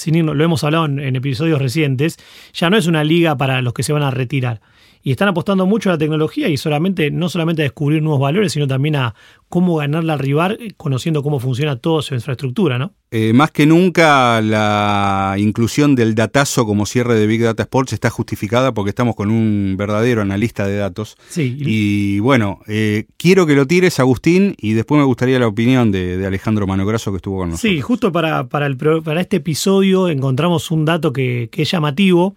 lo 0.05 0.43
hemos 0.43 0.65
hablado 0.65 0.83
en 0.83 1.15
episodios 1.15 1.61
recientes, 1.61 2.17
ya 2.53 2.69
no 2.69 2.75
es 2.75 2.87
una 2.87 3.05
liga 3.05 3.37
para 3.37 3.61
los 3.61 3.73
que 3.73 3.83
se 3.83 3.93
van 3.93 4.03
a 4.03 4.11
retirar. 4.11 4.59
Y 5.05 5.11
están 5.11 5.27
apostando 5.27 5.65
mucho 5.65 5.89
a 5.89 5.93
la 5.93 5.97
tecnología 5.97 6.47
y 6.47 6.55
solamente, 6.55 7.11
no 7.11 7.27
solamente 7.27 7.61
a 7.61 7.65
descubrir 7.65 8.01
nuevos 8.01 8.21
valores, 8.21 8.53
sino 8.53 8.67
también 8.67 8.95
a 8.95 9.13
cómo 9.49 9.75
ganarle 9.75 10.13
al 10.13 10.19
rival, 10.19 10.57
eh, 10.61 10.71
conociendo 10.77 11.21
cómo 11.21 11.41
funciona 11.41 11.75
toda 11.75 12.01
su 12.01 12.13
infraestructura, 12.15 12.77
¿no? 12.79 12.93
Eh, 13.11 13.33
más 13.33 13.51
que 13.51 13.65
nunca 13.65 14.41
la 14.41 15.35
inclusión 15.37 15.93
del 15.95 16.15
datazo 16.15 16.65
como 16.65 16.85
cierre 16.85 17.15
de 17.15 17.27
Big 17.27 17.41
Data 17.43 17.63
Sports 17.63 17.93
está 17.93 18.09
justificada 18.09 18.73
porque 18.73 18.89
estamos 18.89 19.15
con 19.15 19.29
un 19.29 19.75
verdadero 19.77 20.21
analista 20.21 20.65
de 20.65 20.77
datos. 20.77 21.17
Sí, 21.29 21.57
y- 21.59 22.19
bueno, 22.19 22.59
eh, 22.67 23.05
quiero 23.17 23.45
que 23.45 23.55
lo 23.55 23.67
tires, 23.67 23.99
Agustín, 23.99 24.55
y 24.57 24.71
después 24.73 24.99
me 24.99 25.05
gustaría 25.05 25.37
la 25.37 25.47
opinión 25.47 25.91
de, 25.91 26.17
de 26.17 26.25
Alejandro 26.25 26.65
Manograso 26.65 27.11
que 27.11 27.17
estuvo 27.17 27.39
con 27.39 27.49
nosotros. 27.49 27.71
Sí, 27.73 27.81
justo 27.81 28.11
para, 28.13 28.47
para, 28.47 28.65
el, 28.67 28.77
para 28.77 29.19
este 29.21 29.37
episodio 29.37 30.07
encontramos 30.07 30.71
un 30.71 30.85
dato 30.85 31.11
que, 31.11 31.49
que 31.51 31.63
es 31.63 31.71
llamativo. 31.71 32.35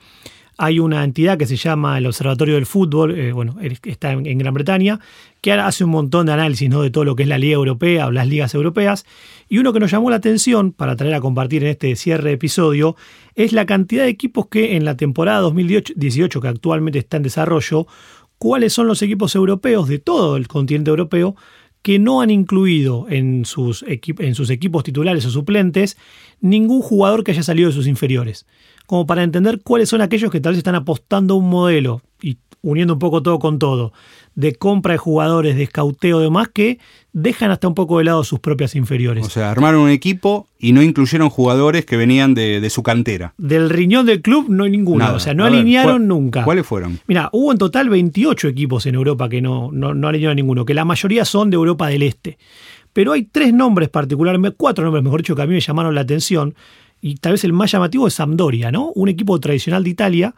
Hay 0.59 0.79
una 0.79 1.05
entidad 1.05 1.37
que 1.37 1.47
se 1.47 1.57
llama 1.57 1.99
el 1.99 2.07
Observatorio 2.07 2.55
del 2.55 2.65
Fútbol, 2.65 3.19
eh, 3.19 3.33
bueno, 3.33 3.57
está 3.61 4.13
en, 4.13 4.39
Gran 4.39 4.55
Bretaña, 4.55 5.01
que 5.43 5.53
hace 5.53 5.85
un 5.85 5.91
montón 5.91 6.27
de 6.27 6.33
análisis 6.33 6.71
de 6.71 6.91
todo 6.91 7.05
lo 7.05 7.15
que 7.15 7.25
es 7.25 7.29
la 7.29 7.37
Liga 7.37 7.57
Europea 7.57 8.07
o 8.07 8.11
las 8.11 8.27
ligas 8.27 8.55
europeas. 8.55 9.05
Y 9.51 9.59
uno 9.59 9.75
que 9.75 9.81
nos 9.81 9.91
llamó 9.91 10.09
la 10.09 10.17
atención 10.17 10.73
para 10.73 10.97
traer 10.97 11.15
a 11.15 11.21
compartir 11.21 11.63
en 11.63 11.71
este 11.71 11.95
cierre 11.95 12.33
episodio 12.33 12.97
es 13.35 13.53
la 13.53 13.67
cantidad 13.67 14.05
de 14.05 14.09
equipos 14.09 14.47
que 14.49 14.77
en 14.77 14.87
la 14.87 14.97
temporada 14.97 15.41
2018, 15.41 16.41
que 16.41 16.49
actualmente 16.49 17.01
está 17.01 17.19
en 17.19 17.25
desarrollo, 17.25 17.87
cuáles 18.39 18.73
son 18.73 18.87
los 18.87 19.03
equipos 19.03 19.35
europeos 19.35 19.89
de 19.89 19.99
todo 19.99 20.39
el 20.39 20.49
continente 20.49 20.89
europeo 20.89 21.37
que 21.83 21.99
no 22.01 22.21
han 22.21 22.31
incluido 22.31 23.07
en 23.09 23.45
sus, 23.45 23.85
en 23.87 24.35
sus 24.35 24.51
equipos 24.51 24.83
titulares 24.83 25.25
o 25.27 25.31
suplentes 25.31 25.97
ningún 26.41 26.83
jugador 26.83 27.23
que 27.23 27.31
haya 27.31 27.45
salido 27.45 27.69
de 27.69 27.75
sus 27.75 27.87
inferiores. 27.87 28.47
Como 28.87 29.07
para 29.07 29.23
entender 29.23 29.61
cuáles 29.63 29.89
son 29.89 30.01
aquellos 30.01 30.31
que 30.31 30.41
tal 30.41 30.53
vez 30.53 30.59
están 30.59 30.75
apostando 30.77 31.35
a 31.35 31.37
un 31.39 31.49
modelo 31.51 32.03
y 32.23 32.39
uniendo 32.63 32.95
un 32.95 32.99
poco 32.99 33.23
todo 33.23 33.39
con 33.39 33.59
todo, 33.59 33.93
de 34.35 34.55
compra 34.55 34.93
de 34.95 34.99
jugadores, 34.99 35.55
de 35.57 35.63
escauteo 35.65 36.21
y 36.21 36.25
demás, 36.25 36.49
que 36.53 36.79
dejan 37.13 37.51
hasta 37.51 37.69
un 37.69 37.75
poco 37.75 37.99
de 37.99 38.05
lado 38.05 38.25
sus 38.25 38.41
propias 38.41 38.75
inferiores. 38.75 39.25
O 39.27 39.31
sea, 39.31 39.51
armaron 39.51 39.83
un 39.83 39.91
equipo 39.91 40.49
y 40.59 40.73
no 40.73 40.83
incluyeron 40.83 41.31
jugadores 41.31 41.85
que 41.87 41.97
venían 41.97 42.35
de, 42.35 42.61
de 42.61 42.71
su 42.71 42.83
cantera. 42.83 43.35
Del 43.39 43.71
riñón 43.71 44.05
del 44.07 44.21
club 44.21 44.47
no 44.49 44.65
hay 44.65 44.71
ninguno, 44.71 45.05
Nada. 45.05 45.17
o 45.17 45.21
sea, 45.21 45.33
no 45.35 45.45
A 45.45 45.47
alinearon 45.49 45.93
¿cuál- 45.99 46.09
nunca. 46.09 46.45
¿Cuáles 46.45 46.67
fueron? 46.67 46.99
Mira, 47.07 47.29
hubo 47.33 47.53
en 47.53 47.59
total 47.59 47.89
28 47.89 48.49
equipos 48.49 48.85
en 48.87 48.95
Europa 48.97 49.29
que 49.29 49.41
no, 49.41 49.71
no, 49.73 49.95
no 49.95 50.09
alinearon 50.09 50.37
ninguno, 50.37 50.65
que 50.65 50.75
la 50.75 50.85
mayoría 50.85 51.25
son 51.25 51.51
de 51.51 51.55
Europa 51.57 51.87
del 51.89 52.03
Este. 52.03 52.37
Pero 52.93 53.13
hay 53.13 53.25
tres 53.25 53.53
nombres 53.55 53.91
particularmente, 53.91 54.57
cuatro 54.57 54.85
nombres, 54.85 55.05
mejor 55.05 55.21
dicho, 55.21 55.37
que 55.37 55.43
a 55.43 55.47
mí 55.47 55.53
me 55.55 55.61
llamaron 55.61 55.95
la 55.95 56.01
atención. 56.01 56.55
Y 57.01 57.17
tal 57.17 57.33
vez 57.33 57.45
el 57.45 57.53
más 57.53 57.71
llamativo 57.73 58.07
es 58.07 58.15
Sampdoria, 58.15 58.73
¿no? 58.73 58.91
Un 58.95 59.09
equipo 59.09 59.39
tradicional 59.39 59.85
de 59.85 59.91
Italia 59.91 60.35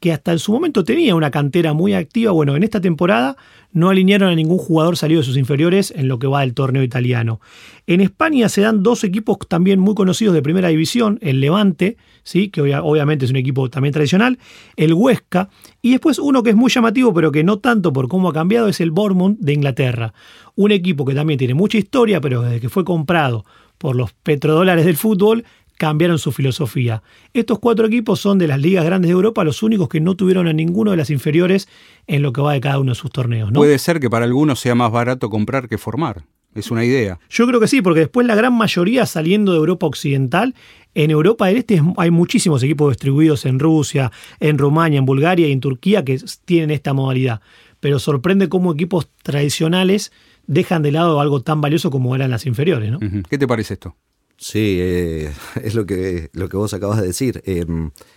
que 0.00 0.12
hasta 0.12 0.32
en 0.32 0.38
su 0.38 0.50
momento 0.50 0.82
tenía 0.82 1.14
una 1.14 1.30
cantera 1.30 1.74
muy 1.74 1.92
activa. 1.92 2.32
Bueno, 2.32 2.56
en 2.56 2.62
esta 2.62 2.80
temporada 2.80 3.36
no 3.72 3.90
alinearon 3.90 4.30
a 4.30 4.34
ningún 4.34 4.56
jugador 4.56 4.96
salido 4.96 5.20
de 5.20 5.26
sus 5.26 5.36
inferiores 5.36 5.92
en 5.94 6.08
lo 6.08 6.18
que 6.18 6.26
va 6.26 6.40
del 6.40 6.54
torneo 6.54 6.82
italiano. 6.82 7.38
En 7.86 8.00
España 8.00 8.48
se 8.48 8.62
dan 8.62 8.82
dos 8.82 9.04
equipos 9.04 9.36
también 9.46 9.78
muy 9.78 9.94
conocidos 9.94 10.32
de 10.34 10.40
primera 10.40 10.68
división, 10.68 11.18
el 11.20 11.40
Levante, 11.40 11.98
¿sí? 12.22 12.48
que 12.48 12.62
obvia- 12.62 12.82
obviamente 12.82 13.26
es 13.26 13.30
un 13.30 13.36
equipo 13.36 13.68
también 13.68 13.92
tradicional, 13.92 14.38
el 14.74 14.94
Huesca, 14.94 15.50
y 15.82 15.90
después 15.90 16.18
uno 16.18 16.42
que 16.42 16.50
es 16.50 16.56
muy 16.56 16.70
llamativo, 16.70 17.12
pero 17.12 17.30
que 17.30 17.44
no 17.44 17.58
tanto 17.58 17.92
por 17.92 18.08
cómo 18.08 18.30
ha 18.30 18.32
cambiado, 18.32 18.68
es 18.68 18.80
el 18.80 18.92
Bournemouth 18.92 19.36
de 19.38 19.52
Inglaterra. 19.52 20.14
Un 20.56 20.72
equipo 20.72 21.04
que 21.04 21.14
también 21.14 21.38
tiene 21.38 21.52
mucha 21.52 21.76
historia, 21.76 22.22
pero 22.22 22.40
desde 22.40 22.58
que 22.58 22.70
fue 22.70 22.86
comprado 22.86 23.44
por 23.76 23.96
los 23.96 24.12
petrodólares 24.12 24.84
del 24.84 24.96
fútbol, 24.96 25.44
cambiaron 25.80 26.18
su 26.18 26.30
filosofía. 26.30 27.02
Estos 27.32 27.58
cuatro 27.58 27.86
equipos 27.86 28.20
son 28.20 28.36
de 28.36 28.46
las 28.46 28.60
ligas 28.60 28.84
grandes 28.84 29.08
de 29.08 29.14
Europa 29.14 29.42
los 29.44 29.62
únicos 29.62 29.88
que 29.88 29.98
no 29.98 30.14
tuvieron 30.14 30.46
a 30.46 30.52
ninguno 30.52 30.90
de 30.90 30.98
las 30.98 31.08
inferiores 31.08 31.68
en 32.06 32.20
lo 32.20 32.34
que 32.34 32.42
va 32.42 32.52
de 32.52 32.60
cada 32.60 32.78
uno 32.78 32.90
de 32.92 32.96
sus 32.96 33.10
torneos. 33.10 33.50
¿no? 33.50 33.58
Puede 33.60 33.78
ser 33.78 33.98
que 33.98 34.10
para 34.10 34.26
algunos 34.26 34.60
sea 34.60 34.74
más 34.74 34.92
barato 34.92 35.30
comprar 35.30 35.70
que 35.70 35.78
formar. 35.78 36.26
Es 36.54 36.70
una 36.70 36.84
idea. 36.84 37.18
Yo 37.30 37.46
creo 37.46 37.60
que 37.60 37.66
sí, 37.68 37.80
porque 37.80 38.00
después 38.00 38.26
la 38.26 38.34
gran 38.34 38.52
mayoría 38.52 39.06
saliendo 39.06 39.52
de 39.52 39.58
Europa 39.58 39.86
Occidental, 39.86 40.54
en 40.94 41.10
Europa 41.10 41.46
del 41.46 41.56
Este 41.56 41.76
es- 41.76 41.82
hay 41.96 42.10
muchísimos 42.10 42.62
equipos 42.62 42.90
distribuidos 42.90 43.46
en 43.46 43.58
Rusia, 43.58 44.12
en 44.38 44.58
Rumania, 44.58 44.98
en 44.98 45.06
Bulgaria 45.06 45.48
y 45.48 45.52
en 45.52 45.60
Turquía 45.60 46.04
que 46.04 46.18
tienen 46.44 46.70
esta 46.72 46.92
modalidad. 46.92 47.40
Pero 47.78 47.98
sorprende 47.98 48.50
cómo 48.50 48.72
equipos 48.74 49.08
tradicionales 49.22 50.12
dejan 50.46 50.82
de 50.82 50.92
lado 50.92 51.20
algo 51.20 51.40
tan 51.40 51.62
valioso 51.62 51.90
como 51.90 52.14
eran 52.14 52.30
las 52.30 52.44
inferiores. 52.44 52.92
¿Qué 53.30 53.38
te 53.38 53.46
parece 53.48 53.74
esto? 53.74 53.96
Sí, 54.40 54.78
eh, 54.80 55.32
es 55.62 55.74
lo 55.74 55.84
que, 55.84 56.30
lo 56.32 56.48
que 56.48 56.56
vos 56.56 56.72
acabas 56.72 57.00
de 57.00 57.06
decir. 57.06 57.42
Eh, 57.44 57.66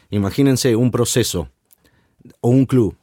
imagínense 0.09 0.75
un 0.75 0.89
proceso 0.89 1.49
o 2.39 2.49
un 2.49 2.65
club 2.65 2.95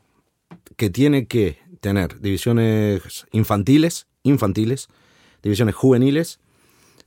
que 0.76 0.88
tiene 0.88 1.26
que 1.26 1.58
tener 1.80 2.18
divisiones 2.20 3.26
infantiles, 3.30 4.06
infantiles, 4.22 4.88
divisiones 5.42 5.74
juveniles, 5.74 6.40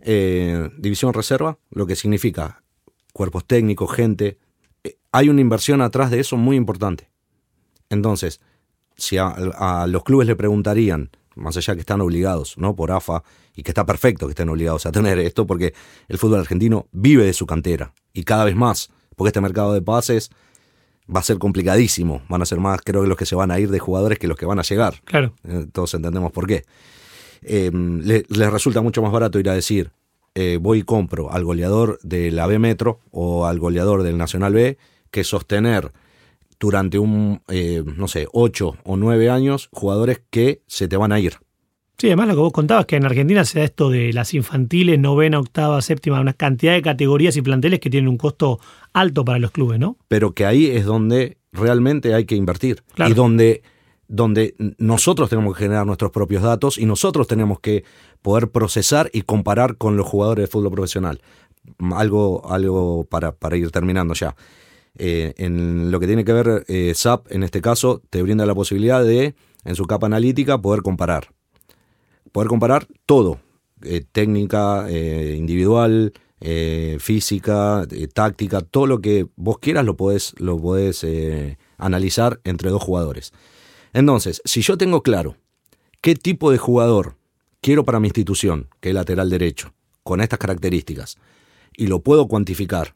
eh, 0.01 0.69
división 0.77 1.13
reserva, 1.13 1.57
lo 1.71 1.87
que 1.87 1.95
significa 1.95 2.63
cuerpos 3.11 3.45
técnicos, 3.45 3.91
gente. 3.91 4.37
Eh, 4.83 4.97
hay 5.11 5.29
una 5.29 5.41
inversión 5.41 5.81
atrás 5.81 6.11
de 6.11 6.19
eso 6.19 6.37
muy 6.37 6.57
importante. 6.57 7.09
Entonces, 7.89 8.39
si 8.95 9.17
a, 9.17 9.29
a 9.29 9.87
los 9.87 10.03
clubes 10.03 10.27
le 10.27 10.35
preguntarían, 10.35 11.09
más 11.35 11.57
allá 11.57 11.73
que 11.75 11.79
están 11.81 12.01
obligados, 12.01 12.57
¿no? 12.57 12.75
Por 12.75 12.91
AFA, 12.91 13.23
y 13.55 13.63
que 13.63 13.71
está 13.71 13.85
perfecto 13.85 14.25
que 14.27 14.31
estén 14.31 14.49
obligados 14.49 14.85
a 14.85 14.91
tener 14.91 15.19
esto, 15.19 15.45
porque 15.47 15.73
el 16.07 16.17
fútbol 16.17 16.39
argentino 16.39 16.87
vive 16.91 17.25
de 17.25 17.33
su 17.33 17.45
cantera, 17.45 17.93
y 18.13 18.23
cada 18.23 18.45
vez 18.45 18.55
más, 18.55 18.89
porque 19.15 19.29
este 19.29 19.41
mercado 19.41 19.73
de 19.73 19.81
pases 19.81 20.29
va 21.13 21.19
a 21.19 21.23
ser 21.23 21.37
complicadísimo, 21.37 22.21
van 22.29 22.41
a 22.41 22.45
ser 22.45 22.59
más, 22.59 22.79
creo 22.81 23.01
que 23.01 23.07
los 23.07 23.17
que 23.17 23.25
se 23.25 23.35
van 23.35 23.51
a 23.51 23.59
ir 23.59 23.69
de 23.69 23.79
jugadores 23.79 24.17
que 24.19 24.27
los 24.27 24.37
que 24.37 24.45
van 24.45 24.59
a 24.59 24.63
llegar. 24.63 25.01
Claro. 25.03 25.33
Eh, 25.43 25.67
todos 25.71 25.93
entendemos 25.93 26.31
por 26.31 26.47
qué. 26.47 26.63
Eh, 27.41 27.69
le- 27.73 28.23
les 28.29 28.51
resulta 28.51 28.81
mucho 28.81 29.01
más 29.01 29.11
barato 29.11 29.37
ir 29.37 29.49
a 29.49 29.53
decir, 29.53 29.91
eh, 30.33 30.57
voy 30.61 30.79
y 30.79 30.83
compro 30.83 31.31
al 31.31 31.43
goleador 31.43 31.99
de 32.03 32.31
la 32.31 32.47
B 32.47 32.57
Metro 32.57 33.01
o 33.11 33.45
al 33.45 33.59
goleador 33.59 34.01
del 34.03 34.17
Nacional 34.17 34.53
B, 34.53 34.77
que 35.11 35.23
sostener 35.23 35.91
durante 36.59 36.99
un, 36.99 37.41
eh, 37.47 37.83
no 37.85 38.07
sé, 38.07 38.27
ocho 38.31 38.75
o 38.83 38.97
nueve 38.97 39.29
años 39.29 39.69
jugadores 39.71 40.21
que 40.29 40.61
se 40.67 40.87
te 40.87 40.97
van 40.97 41.11
a 41.11 41.19
ir. 41.19 41.37
Sí, 41.97 42.07
además 42.07 42.27
lo 42.27 42.33
que 42.33 42.39
vos 42.41 42.51
contabas, 42.51 42.85
que 42.85 42.95
en 42.95 43.05
Argentina 43.05 43.45
se 43.45 43.59
da 43.59 43.65
esto 43.65 43.89
de 43.89 44.11
las 44.13 44.33
infantiles, 44.33 44.99
novena, 44.99 45.39
octava, 45.39 45.81
séptima, 45.81 46.19
una 46.19 46.33
cantidad 46.33 46.73
de 46.73 46.81
categorías 46.81 47.37
y 47.37 47.41
planteles 47.41 47.79
que 47.79 47.89
tienen 47.89 48.09
un 48.09 48.17
costo 48.17 48.59
alto 48.93 49.23
para 49.23 49.39
los 49.39 49.51
clubes, 49.51 49.79
¿no? 49.79 49.97
Pero 50.07 50.33
que 50.33 50.45
ahí 50.45 50.67
es 50.67 50.85
donde 50.85 51.37
realmente 51.51 52.13
hay 52.13 52.25
que 52.25 52.35
invertir. 52.35 52.83
Claro. 52.95 53.11
Y 53.11 53.13
donde, 53.13 53.63
donde 54.07 54.55
nosotros 54.79 55.29
tenemos 55.29 55.55
que 55.55 55.63
generar 55.63 55.85
nuestros 55.85 56.11
propios 56.11 56.43
datos 56.43 56.77
y 56.77 56.85
nosotros 56.85 57.27
tenemos 57.27 57.59
que 57.59 57.83
poder 58.21 58.49
procesar 58.49 59.09
y 59.13 59.21
comparar 59.21 59.77
con 59.77 59.95
los 59.95 60.07
jugadores 60.07 60.43
de 60.43 60.47
fútbol 60.47 60.71
profesional. 60.71 61.21
Algo, 61.95 62.51
algo 62.51 63.05
para, 63.05 63.33
para 63.33 63.55
ir 63.55 63.71
terminando 63.71 64.13
ya. 64.13 64.35
Eh, 64.97 65.33
en 65.37 65.89
lo 65.91 65.99
que 65.99 66.07
tiene 66.07 66.23
que 66.23 66.33
ver 66.33 66.65
eh, 66.67 66.93
SAP, 66.93 67.31
en 67.31 67.43
este 67.43 67.61
caso, 67.61 68.01
te 68.09 68.21
brinda 68.21 68.45
la 68.45 68.53
posibilidad 68.53 69.03
de, 69.03 69.35
en 69.65 69.75
su 69.75 69.85
capa 69.85 70.05
analítica, 70.07 70.61
poder 70.61 70.81
comparar. 70.81 71.29
Poder 72.31 72.47
comparar 72.47 72.87
todo. 73.05 73.39
eh, 73.83 74.05
técnica, 74.11 74.85
eh, 74.89 75.35
individual, 75.37 76.13
física, 76.99 77.87
táctica, 78.13 78.59
todo 78.59 78.85
lo 78.85 78.99
que 78.99 79.27
vos 79.37 79.59
quieras 79.59 79.85
lo 79.85 79.95
podés, 79.95 80.35
lo 80.39 80.59
podés 80.59 81.05
analizar 81.77 82.41
entre 82.43 82.69
dos 82.69 82.83
jugadores. 82.83 83.31
Entonces, 83.93 84.41
si 84.43 84.61
yo 84.61 84.77
tengo 84.77 85.03
claro 85.03 85.37
qué 86.01 86.15
tipo 86.15 86.51
de 86.51 86.57
jugador 86.57 87.15
quiero 87.61 87.85
para 87.85 88.01
mi 88.01 88.07
institución, 88.07 88.67
que 88.81 88.89
es 88.89 88.95
lateral 88.95 89.29
derecho, 89.29 89.73
con 90.03 90.19
estas 90.19 90.37
características, 90.37 91.15
y 91.77 91.87
lo 91.87 92.01
puedo 92.01 92.27
cuantificar 92.27 92.95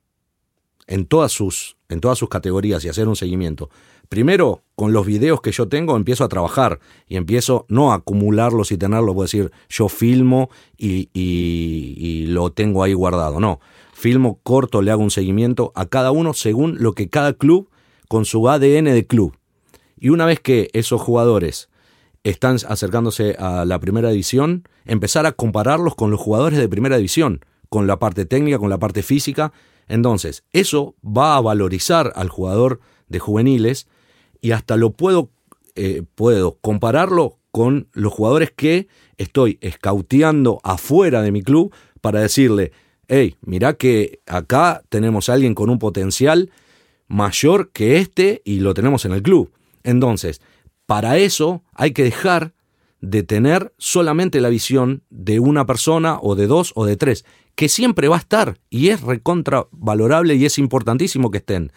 en 0.87 1.05
todas 1.05 1.31
sus, 1.31 1.77
en 1.89 1.99
todas 1.99 2.17
sus 2.17 2.29
categorías 2.29 2.83
y 2.85 2.89
hacer 2.89 3.07
un 3.07 3.15
seguimiento. 3.15 3.69
Primero, 4.09 4.63
con 4.75 4.93
los 4.93 5.05
videos 5.05 5.41
que 5.41 5.51
yo 5.51 5.67
tengo, 5.67 5.97
empiezo 5.97 6.23
a 6.23 6.29
trabajar 6.29 6.79
y 7.07 7.17
empiezo 7.17 7.65
no 7.67 7.91
a 7.91 7.95
acumularlos 7.95 8.71
y 8.71 8.77
tenerlos, 8.77 9.13
puedo 9.13 9.25
decir, 9.25 9.51
yo 9.67 9.89
filmo 9.89 10.49
y, 10.77 11.09
y- 11.13 11.95
y 11.97 12.27
lo 12.27 12.51
tengo 12.51 12.83
ahí 12.83 12.93
guardado. 12.93 13.39
No, 13.41 13.59
filmo 13.93 14.39
corto, 14.43 14.81
le 14.81 14.91
hago 14.91 15.03
un 15.03 15.11
seguimiento 15.11 15.73
a 15.75 15.87
cada 15.87 16.11
uno 16.11 16.33
según 16.33 16.77
lo 16.81 16.93
que 16.93 17.09
cada 17.09 17.33
club, 17.33 17.69
con 18.07 18.23
su 18.23 18.47
ADN 18.47 18.85
de 18.93 19.05
club. 19.05 19.35
Y 19.99 20.09
una 20.09 20.25
vez 20.25 20.39
que 20.39 20.69
esos 20.71 21.01
jugadores 21.01 21.69
están 22.23 22.57
acercándose 22.67 23.35
a 23.39 23.65
la 23.65 23.79
primera 23.79 24.09
división, 24.09 24.63
empezar 24.85 25.25
a 25.25 25.33
compararlos 25.33 25.95
con 25.95 26.11
los 26.11 26.19
jugadores 26.21 26.59
de 26.59 26.69
primera 26.69 26.95
división, 26.95 27.41
con 27.67 27.87
la 27.87 27.99
parte 27.99 28.25
técnica, 28.25 28.59
con 28.59 28.69
la 28.69 28.77
parte 28.79 29.03
física. 29.03 29.51
Entonces, 29.87 30.43
eso 30.51 30.95
va 31.03 31.37
a 31.37 31.41
valorizar 31.41 32.11
al 32.15 32.29
jugador 32.29 32.79
de 33.07 33.19
juveniles 33.19 33.87
y 34.41 34.51
hasta 34.51 34.75
lo 34.77 34.91
puedo, 34.91 35.29
eh, 35.75 36.03
puedo 36.15 36.57
compararlo 36.61 37.37
con 37.51 37.87
los 37.93 38.13
jugadores 38.13 38.51
que 38.55 38.87
estoy 39.17 39.57
escauteando 39.61 40.59
afuera 40.63 41.21
de 41.21 41.31
mi 41.31 41.41
club 41.41 41.73
para 42.01 42.21
decirle, 42.21 42.71
hey, 43.07 43.35
mirá 43.41 43.73
que 43.73 44.19
acá 44.25 44.83
tenemos 44.89 45.29
a 45.29 45.33
alguien 45.33 45.55
con 45.55 45.69
un 45.69 45.79
potencial 45.79 46.51
mayor 47.07 47.71
que 47.71 47.97
este 47.97 48.41
y 48.45 48.59
lo 48.59 48.73
tenemos 48.73 49.05
en 49.05 49.13
el 49.13 49.23
club. 49.23 49.51
Entonces, 49.83 50.41
para 50.85 51.17
eso 51.17 51.63
hay 51.73 51.91
que 51.91 52.03
dejar 52.03 52.53
de 53.01 53.23
tener 53.23 53.73
solamente 53.77 54.41
la 54.41 54.49
visión 54.49 55.03
de 55.09 55.39
una 55.39 55.65
persona 55.65 56.17
o 56.21 56.35
de 56.35 56.47
dos 56.47 56.73
o 56.75 56.85
de 56.85 56.97
tres, 56.97 57.25
que 57.55 57.69
siempre 57.69 58.07
va 58.07 58.15
a 58.15 58.19
estar 58.19 58.59
y 58.69 58.89
es 58.89 59.01
recontra 59.01 59.67
valorable 59.71 60.35
y 60.35 60.45
es 60.45 60.57
importantísimo 60.57 61.31
que 61.31 61.39
estén, 61.39 61.71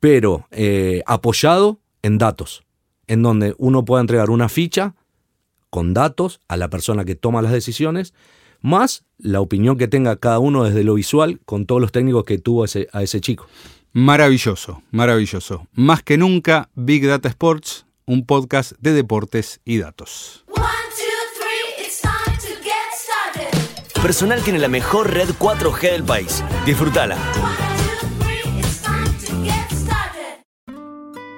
pero 0.00 0.46
eh, 0.50 1.02
apoyado 1.06 1.80
en 2.02 2.18
datos, 2.18 2.64
en 3.06 3.22
donde 3.22 3.54
uno 3.58 3.84
pueda 3.84 4.00
entregar 4.00 4.30
una 4.30 4.48
ficha 4.48 4.94
con 5.70 5.94
datos 5.94 6.40
a 6.48 6.56
la 6.56 6.70
persona 6.70 7.04
que 7.04 7.14
toma 7.14 7.42
las 7.42 7.52
decisiones, 7.52 8.14
más 8.60 9.04
la 9.18 9.40
opinión 9.40 9.76
que 9.76 9.88
tenga 9.88 10.16
cada 10.16 10.38
uno 10.38 10.64
desde 10.64 10.84
lo 10.84 10.94
visual 10.94 11.40
con 11.44 11.66
todos 11.66 11.80
los 11.80 11.92
técnicos 11.92 12.24
que 12.24 12.38
tuvo 12.38 12.64
a 12.64 13.02
ese 13.02 13.20
chico. 13.20 13.46
Maravilloso, 13.92 14.82
maravilloso. 14.90 15.68
Más 15.72 16.02
que 16.02 16.18
nunca, 16.18 16.68
Big 16.74 17.06
Data 17.06 17.28
Sports, 17.28 17.86
un 18.06 18.26
podcast 18.26 18.72
de 18.80 18.92
deportes 18.92 19.60
y 19.64 19.78
datos. 19.78 20.44
Personal 24.02 24.42
tiene 24.42 24.58
la 24.58 24.68
mejor 24.68 25.10
red 25.12 25.30
4G 25.30 25.80
del 25.80 26.04
país. 26.04 26.44
Disfrútala. 26.66 27.16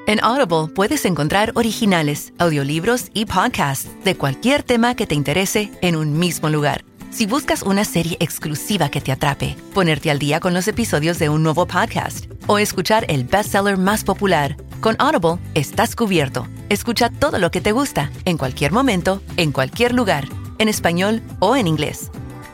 En 0.09 0.23
Audible 0.23 0.73
puedes 0.73 1.05
encontrar 1.05 1.53
originales, 1.57 2.33
audiolibros 2.39 3.11
y 3.13 3.27
podcasts 3.27 3.89
de 4.05 4.17
cualquier 4.17 4.63
tema 4.63 4.95
que 4.95 5.07
te 5.07 5.17
interese 5.17 5.71
en 5.81 5.97
un 5.97 6.19
mismo 6.19 6.49
lugar. 6.49 6.85
Si 7.17 7.25
buscas 7.25 7.63
una 7.63 7.87
serie 7.87 8.19
exclusiva 8.21 8.91
que 8.91 9.01
te 9.01 9.11
atrape, 9.11 9.57
ponerte 9.73 10.11
al 10.11 10.19
día 10.19 10.39
con 10.39 10.53
los 10.53 10.69
episodios 10.69 11.19
de 11.19 11.31
un 11.31 11.43
nuevo 11.43 11.67
podcast 11.67 12.27
o 12.47 12.59
escuchar 12.59 13.07
el 13.09 13.25
bestseller 13.25 13.79
más 13.79 14.05
popular, 14.05 14.59
con 14.83 14.97
Audible 14.99 15.39
estás 15.55 15.97
cubierto. 15.97 16.47
Escucha 16.69 17.09
todo 17.09 17.39
lo 17.39 17.51
que 17.51 17.63
te 17.63 17.73
gusta, 17.73 18.11
en 18.27 18.37
cualquier 18.37 18.73
momento, 18.73 19.23
en 19.39 19.51
cualquier 19.51 19.95
lugar, 19.95 20.29
en 20.59 20.69
español 20.69 21.23
o 21.39 21.57
en 21.57 21.69
inglés. 21.69 22.11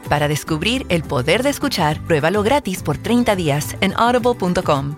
Para 0.08 0.28
descubrir 0.28 0.86
el 0.90 1.02
poder 1.02 1.42
de 1.42 1.50
escuchar, 1.50 2.00
pruébalo 2.06 2.44
gratis 2.44 2.84
por 2.84 2.98
30 2.98 3.34
días 3.34 3.76
en 3.80 3.92
audible.com 3.96 4.94